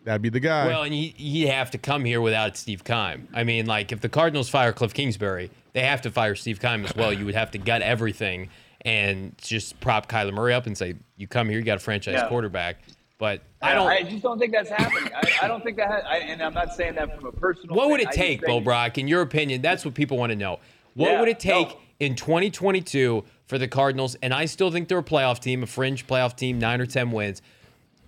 [0.04, 0.68] that'd be the guy.
[0.68, 3.28] Well, and you, you have to come here without Steve Keim.
[3.34, 6.86] I mean, like, if the Cardinals fire Cliff Kingsbury, they have to fire Steve Keim
[6.86, 7.12] as well.
[7.14, 8.50] You would have to gut everything
[8.84, 12.16] and just prop Kyler Murray up and say, you come here, you got a franchise
[12.16, 12.28] Yeah.
[12.28, 12.78] quarterback.
[13.22, 13.88] But I don't.
[13.88, 15.14] I just don't think that's happening.
[15.14, 15.88] I, I don't think that.
[15.88, 17.76] Ha- I, and I'm not saying that from a personal.
[17.76, 19.62] What would it take, Bo Brock, in your opinion?
[19.62, 20.58] That's what people want to know.
[20.96, 21.78] What Yeah, would it take no.
[22.00, 24.16] in 2022 for the Cardinals?
[24.24, 27.12] And I still think they're a playoff team, a fringe playoff team, nine or 10
[27.12, 27.44] wins.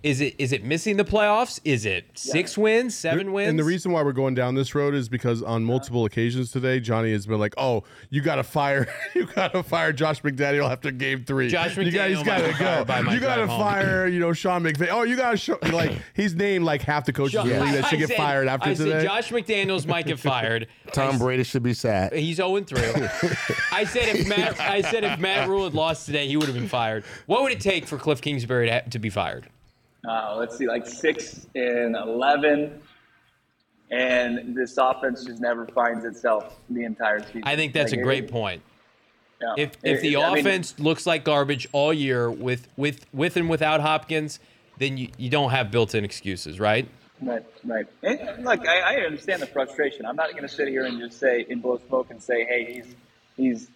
[0.04, 1.58] Is it is it missing the playoffs?
[1.64, 3.48] Is it six wins, seven wins?
[3.48, 6.78] And the reason why we're going down this road is because on multiple occasions today,
[6.78, 10.70] Johnny has been like, "Oh, you got to fire, you got to fire Josh McDaniel
[10.70, 11.48] after Game Three.
[11.48, 13.02] Josh you guys McDaniel got might to be fired by go.
[13.04, 14.88] my You got to fire, you know, Sean McVay.
[14.90, 17.72] Oh, you got to show like he's named like half the coaches in the league
[17.72, 18.90] that should I get said- fired after I today.
[18.90, 20.68] said Josh McDaniels might get fired.
[20.92, 22.12] Tom Brady should be sad.
[22.12, 22.78] He's 0 3.
[23.72, 26.54] I said if Matt I said if Matt Rhule had lost today, he would have
[26.54, 27.04] been fired.
[27.24, 29.46] What would it take for Cliff Kingsbury to, to be fired?
[30.08, 32.80] Uh, let's see, like six and eleven,
[33.90, 37.42] and this offense just never finds itself the entire season.
[37.44, 38.62] I think that's Like, a it- great point.
[39.40, 39.54] yeah.
[39.56, 43.48] If if the I mean, offense looks like garbage all year with with with and
[43.48, 44.40] without Hopkins,
[44.78, 46.88] then you, you don't have built-in excuses, right?
[47.22, 47.86] Right, right.
[48.02, 50.04] And look, I, I understand the frustration.
[50.04, 52.72] I'm not going to sit here and just say, in blow smoke and say, hey,
[52.74, 52.94] he's
[53.36, 53.68] he's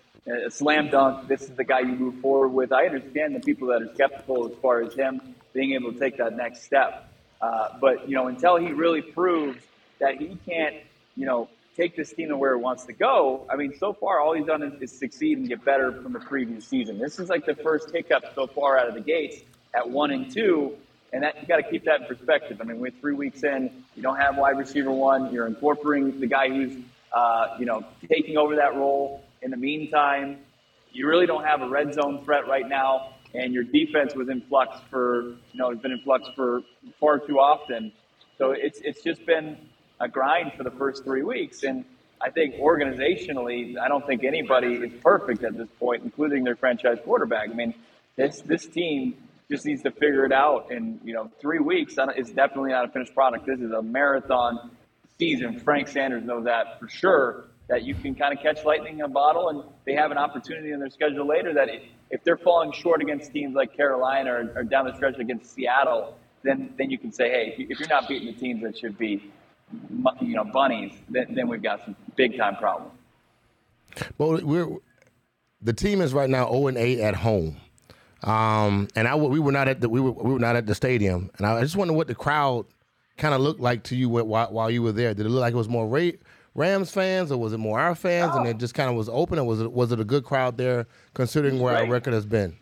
[0.47, 1.29] a slam dunk.
[1.29, 2.73] This is the guy you move forward with.
[2.73, 6.17] I understand the people that are skeptical as far as him being able to take
[6.19, 7.09] that next step.
[7.41, 9.63] Uh, but you know, until he really proves
[10.01, 10.77] that he can't,
[11.17, 13.47] you know, take this team to where it wants to go.
[13.49, 16.19] I mean, so far all he's done is, is succeed and get better from the
[16.21, 16.99] previous season.
[16.99, 19.43] This is like the first hiccup so far out of the gates
[19.75, 20.77] at one and two.
[21.13, 22.61] And that you got to keep that in perspective.
[22.61, 23.71] I mean, we're three weeks in.
[23.95, 25.33] You don't have wide receiver one.
[25.33, 26.77] You're incorporating the guy who's,
[27.13, 29.25] uh, you know, taking over that role.
[29.41, 30.39] In the meantime,
[30.93, 34.41] you really don't have a red zone threat right now, and your defense was in
[34.43, 35.23] flux for,
[35.53, 36.63] you know, it's been in flux for
[36.99, 37.93] far too often.
[38.39, 39.57] So it's it's just been
[40.01, 41.85] a grind for the first three weeks, and
[42.21, 46.99] I think organizationally, I don't think anybody is perfect at this point, including their franchise
[47.05, 47.51] quarterback.
[47.51, 47.75] I mean,
[48.17, 49.15] this this team
[49.51, 50.71] just needs to figure it out.
[50.71, 53.47] And you know, three weeks is definitely not a finished product.
[53.47, 54.71] This is a marathon
[55.19, 55.61] season.
[55.61, 57.45] Frank Sanders knows that for sure.
[57.69, 60.73] That you can kind of catch lightning in a bottle, and they have an opportunity
[60.73, 61.53] in their schedule later.
[61.53, 61.69] That
[62.11, 66.17] if they're falling short against teams like Carolina or, or down the stretch against Seattle,
[66.43, 69.31] then then you can say, hey, if you're not beating the teams that should be,
[70.21, 72.93] you know, bunnies, then, then we've got some big time problems.
[74.17, 74.69] Well, we're
[75.61, 77.57] the team is right now 0 and 8 at home.
[78.23, 80.75] Um, and I we were not at the we were we were not at the
[80.75, 82.67] stadium, and I just wonder what the crowd
[83.17, 85.15] kind of looked like to you while, while you were there.
[85.15, 85.87] Did it look like it was more
[86.59, 88.39] Rams fans, or was it more our fans, oh.
[88.39, 90.57] and it just kind of was open, or was it was it a good crowd
[90.57, 92.57] there considering where our record has been?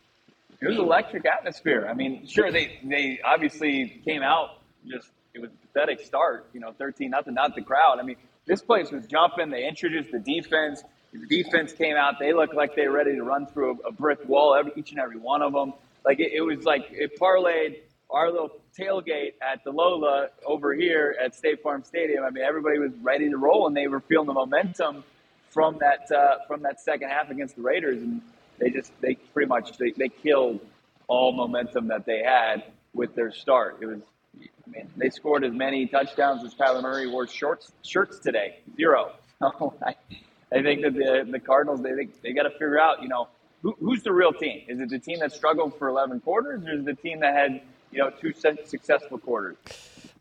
[0.60, 1.86] It was electric atmosphere.
[1.88, 6.60] I mean, sure they they obviously came out just it was a pathetic start, you
[6.60, 7.98] know, thirteen nothing, not the crowd.
[7.98, 8.16] I mean,
[8.46, 9.50] this place was jumping.
[9.50, 10.82] They introduced the defense.
[11.12, 12.18] The defense came out.
[12.18, 14.90] They looked like they were ready to run through a, a brick wall, every, each
[14.90, 15.72] and every one of them.
[16.04, 17.80] Like it, it was like it parlayed
[18.10, 22.24] our little tailgate at the Lola over here at State Farm Stadium.
[22.24, 25.04] I mean, everybody was ready to roll, and they were feeling the momentum
[25.50, 28.20] from that uh, from that second half against the Raiders, and
[28.58, 30.60] they just they pretty much they, they killed
[31.08, 33.78] all momentum that they had with their start.
[33.80, 34.00] It was,
[34.38, 39.12] I mean, they scored as many touchdowns as Kyler Murray wore shorts shirts today, zero.
[39.42, 43.28] I think that the, the Cardinals they they, they got to figure out you know
[43.62, 44.62] who, who's the real team.
[44.68, 47.34] Is it the team that struggled for 11 quarters, or is it the team that
[47.34, 48.32] had you know two
[48.64, 49.56] successful quarters?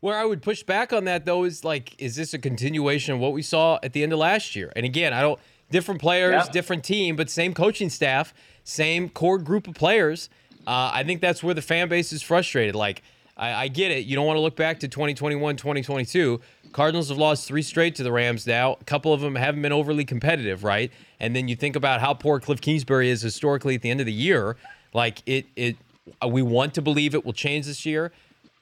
[0.00, 3.20] Where I would push back on that though is like, is this a continuation of
[3.20, 4.72] what we saw at the end of last year?
[4.76, 5.40] And again, I don't
[5.70, 6.52] different players, yeah.
[6.52, 10.28] different team, but same coaching staff, same core group of players.
[10.66, 12.74] Uh, I think that's where the fan base is frustrated.
[12.74, 13.02] Like,
[13.36, 14.06] I, I get it.
[14.06, 16.40] You don't want to look back to 2021, 2022.
[16.72, 18.76] Cardinals have lost three straight to the Rams now.
[18.80, 20.90] A couple of them haven't been overly competitive, right?
[21.20, 24.06] And then you think about how poor Cliff Kingsbury is historically at the end of
[24.06, 24.56] the year.
[24.92, 25.76] Like it, it,
[26.22, 28.12] Uh, we want to believe it will change this year,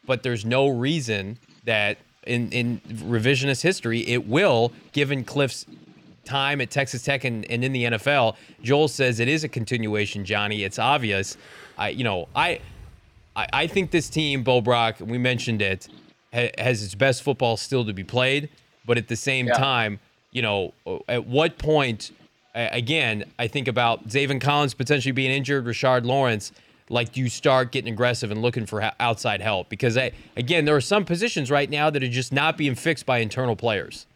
[0.06, 5.66] but there's no reason that in in revisionist history it will, given Cliff's
[6.24, 8.36] time at Texas Tech and, and in the NFL.
[8.62, 10.64] Joel says it is a continuation, Johnny.
[10.64, 11.36] It's obvious.
[11.76, 12.60] I, you know, I,
[13.36, 15.88] I, I think this team, Bo Brock, we mentioned it
[16.32, 18.48] has its best football still to be played.
[18.86, 19.54] But at the same yeah.
[19.54, 20.00] time,
[20.32, 20.74] you know,
[21.08, 22.10] at what point,
[22.54, 26.52] again, I think about Zaven Collins potentially being injured, Rashard Lawrence.
[26.90, 29.68] Like, you start getting aggressive and looking for outside help?
[29.68, 33.06] Because, I, again, there are some positions right now that are just not being fixed
[33.06, 34.06] by internal players.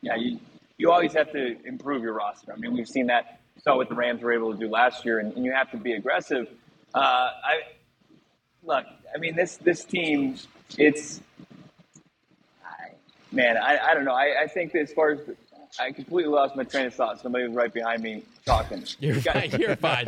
[0.00, 0.40] Yeah, you,
[0.78, 2.52] you always have to improve your roster.
[2.52, 3.40] I mean, we've seen that.
[3.62, 5.76] Saw what the Rams were able to do last year, and, and you have to
[5.76, 6.48] be aggressive.
[6.94, 7.60] Uh, I
[8.64, 8.86] look.
[9.14, 10.36] I mean, this this team,
[10.78, 11.20] it's
[13.32, 14.14] man, I, I don't know.
[14.14, 15.20] I, I think as far as
[15.78, 17.20] I completely lost my train of thought.
[17.20, 18.84] Somebody was right behind me talking.
[18.98, 19.50] You're fine.
[19.58, 20.06] You're fine.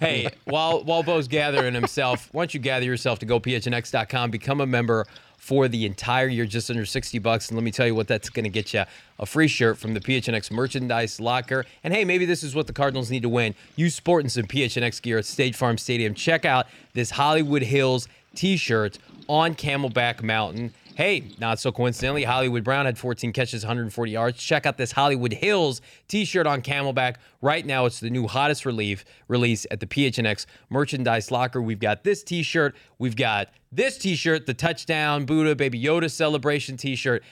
[0.00, 4.60] hey, while while Bo's gathering himself, why don't you gather yourself to go phnx.com, become
[4.60, 5.06] a member
[5.44, 7.48] for the entire year, just under 60 bucks.
[7.50, 8.84] And let me tell you what that's going to get you
[9.18, 11.66] a free shirt from the PHNX merchandise locker.
[11.84, 13.54] And hey, maybe this is what the Cardinals need to win.
[13.76, 16.14] You sporting some PHNX gear at State Farm Stadium.
[16.14, 18.98] Check out this Hollywood Hills t shirt
[19.28, 20.72] on Camelback Mountain.
[20.96, 24.38] Hey, not so coincidentally, Hollywood Brown had 14 catches, 140 yards.
[24.38, 27.16] Check out this Hollywood Hills t-shirt on Camelback.
[27.42, 31.60] Right now, it's the new hottest relief release at the PHNX merchandise locker.
[31.60, 32.76] We've got this t-shirt.
[33.00, 37.24] We've got this t-shirt, the touchdown Buddha Baby Yoda celebration t-shirt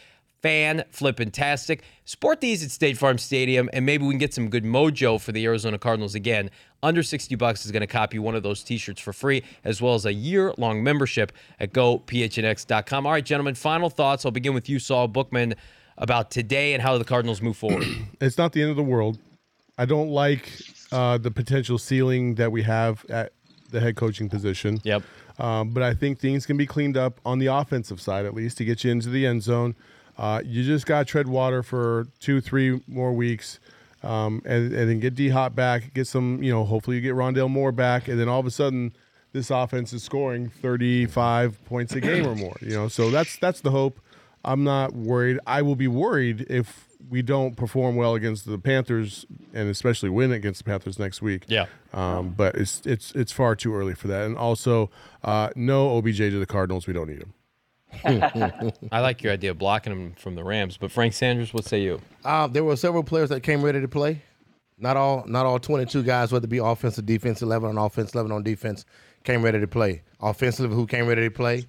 [0.43, 1.83] fan flippin' tastic.
[2.05, 5.33] Sport these at State Farm Stadium, and maybe we can get some good mojo for
[5.33, 6.51] the Arizona Cardinals again.
[6.83, 9.95] Under 60 bucks is going to copy one of those t-shirts for free, as well
[9.95, 13.07] as a year-long membership at gophnx.com.
[13.07, 14.27] All right, gentlemen, final thoughts.
[14.27, 15.55] I'll begin with you, Saul Bookman,
[15.97, 17.87] about today and how the Cardinals move forward.
[18.21, 19.19] it's not the end of the world.
[19.79, 20.51] I don't like
[20.91, 23.33] uh, the potential ceiling that we have at
[23.71, 24.81] the head coaching position.
[24.83, 25.03] Yep.
[25.39, 28.59] Um, but I think things can be cleaned up on the offensive side at least
[28.59, 29.75] to get you into the end zone.
[30.19, 33.59] Uh, you just got to tread water for two, three more weeks.
[34.03, 37.15] Um, and, and then get D Hop back, get some, you know, hopefully you get
[37.15, 38.93] Rondale Moore back, and then all of a sudden
[39.33, 42.57] this offense is scoring 35 points a game or more.
[42.61, 44.01] You know, so that's that's the hope.
[44.45, 45.39] I'm not worried.
[45.47, 50.33] I will be worried if we don't perform well against the Panthers and especially win
[50.33, 51.45] against the Panthers next week.
[51.49, 51.67] Yeah.
[51.93, 54.25] Um, but it's it's it's far too early for that.
[54.25, 54.91] And also,
[55.23, 56.87] uh, no OBJ to the Cardinals.
[56.87, 57.35] We don't need him.
[58.05, 61.83] I like your idea of blocking him from the Rams, but Frank Sanders, what say
[61.83, 62.01] you?
[62.25, 64.23] Uh, there were several players that came ready to play.
[64.79, 68.33] Not all, not all 22 guys, whether it be offensive, defense, 11 on offense, 11
[68.33, 68.85] on defense,
[69.23, 70.03] came ready to play.
[70.21, 71.67] Offensive, who came ready to play?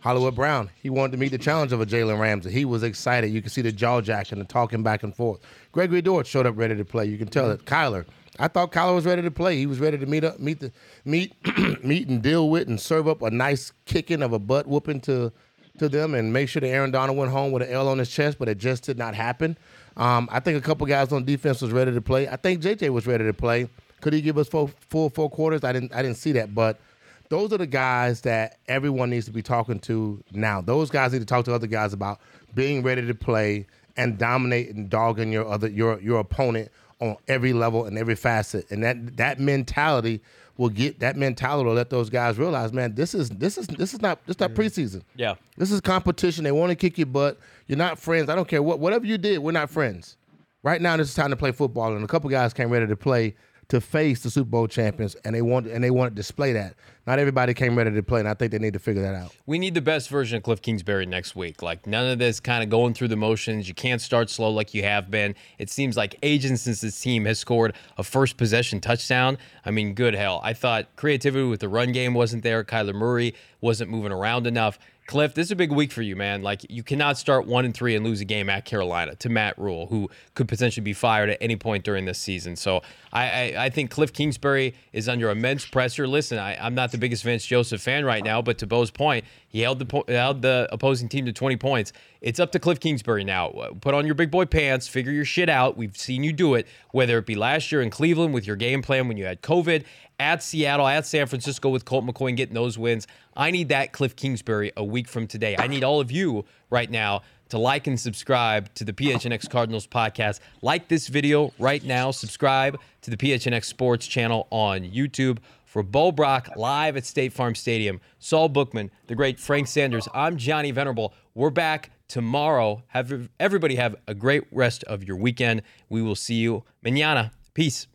[0.00, 0.70] Hollywood Brown.
[0.82, 2.50] He wanted to meet the challenge of a Jalen Ramsey.
[2.50, 3.30] He was excited.
[3.30, 5.40] You can see the jaw jacking, the talking back and forth.
[5.72, 7.04] Gregory Dortch showed up ready to play.
[7.06, 7.64] You can tell it.
[7.64, 8.06] Kyler.
[8.38, 9.56] I thought Kyler was ready to play.
[9.56, 10.72] He was ready to meet up, meet the
[11.04, 11.34] meet,
[11.84, 15.32] meet and deal with, and serve up a nice kicking of a butt whooping to
[15.80, 18.08] to them, and make sure that Aaron Donald went home with an L on his
[18.08, 18.38] chest.
[18.38, 19.58] But it just did not happen.
[19.96, 22.28] Um, I think a couple guys on defense was ready to play.
[22.28, 23.68] I think JJ was ready to play.
[24.00, 25.64] Could he give us full, full four quarters?
[25.64, 26.80] I didn't I didn't see that, but
[27.28, 30.60] those are the guys that everyone needs to be talking to now.
[30.60, 32.20] Those guys need to talk to other guys about
[32.54, 33.66] being ready to play
[33.96, 36.70] and dominate and dogging your other your your opponent
[37.00, 38.70] on every level and every facet.
[38.70, 40.22] And that that mentality
[40.60, 43.94] will get that mentality will let those guys realize, man, this is this is this
[43.94, 45.00] is not this is not preseason.
[45.16, 45.36] Yeah.
[45.56, 46.44] This is competition.
[46.44, 47.38] They want to kick your butt.
[47.66, 48.28] You're not friends.
[48.28, 50.18] I don't care what whatever you did, we're not friends.
[50.62, 52.96] Right now, this is time to play football, and a couple guys came ready to
[52.96, 53.34] play
[53.70, 56.74] to face the Super Bowl champions, and they want and they want to display that.
[57.06, 59.32] Not everybody came ready to play, and I think they need to figure that out.
[59.46, 61.62] We need the best version of Cliff Kingsbury next week.
[61.62, 63.68] Like none of this kind of going through the motions.
[63.68, 65.36] You can't start slow like you have been.
[65.58, 69.38] It seems like agents since this team has scored a first possession touchdown.
[69.64, 70.40] I mean, good hell.
[70.42, 72.64] I thought creativity with the run game wasn't there.
[72.64, 74.80] Kyler Murray wasn't moving around enough.
[75.10, 76.40] Cliff, this is a big week for you, man.
[76.40, 79.58] Like you cannot start one and three and lose a game at Carolina to Matt
[79.58, 82.54] Rhule, who could potentially be fired at any point during this season.
[82.54, 82.82] So
[83.12, 86.06] I, I, I think Cliff Kingsbury is under immense pressure.
[86.06, 89.24] Listen, I, am not the biggest Vance Joseph fan right now, but to Bo's point,
[89.48, 91.92] he held the held the opposing team to 20 points.
[92.20, 93.48] It's up to Cliff Kingsbury now.
[93.48, 95.76] Uh, put on your big boy pants, figure your shit out.
[95.76, 98.80] We've seen you do it, whether it be last year in Cleveland with your game
[98.80, 99.84] plan when you had COVID,
[100.20, 103.06] at Seattle, at San Francisco with Colt McCoy getting those wins.
[103.34, 105.56] I need that Cliff Kingsbury a week from today.
[105.58, 109.86] I need all of you right now to like and subscribe to the PHNX Cardinals
[109.86, 110.40] podcast.
[110.60, 112.10] Like this video right now.
[112.10, 115.38] Subscribe to the PHNX Sports channel on YouTube.
[115.64, 120.36] For Bo Brock live at State Farm Stadium, Saul Bookman, the great Frank Sanders, I'm
[120.36, 121.14] Johnny Venerable.
[121.36, 122.82] We're back tomorrow.
[122.88, 125.62] Have everybody have a great rest of your weekend.
[125.88, 127.30] We will see you mañana.
[127.54, 127.86] Peace.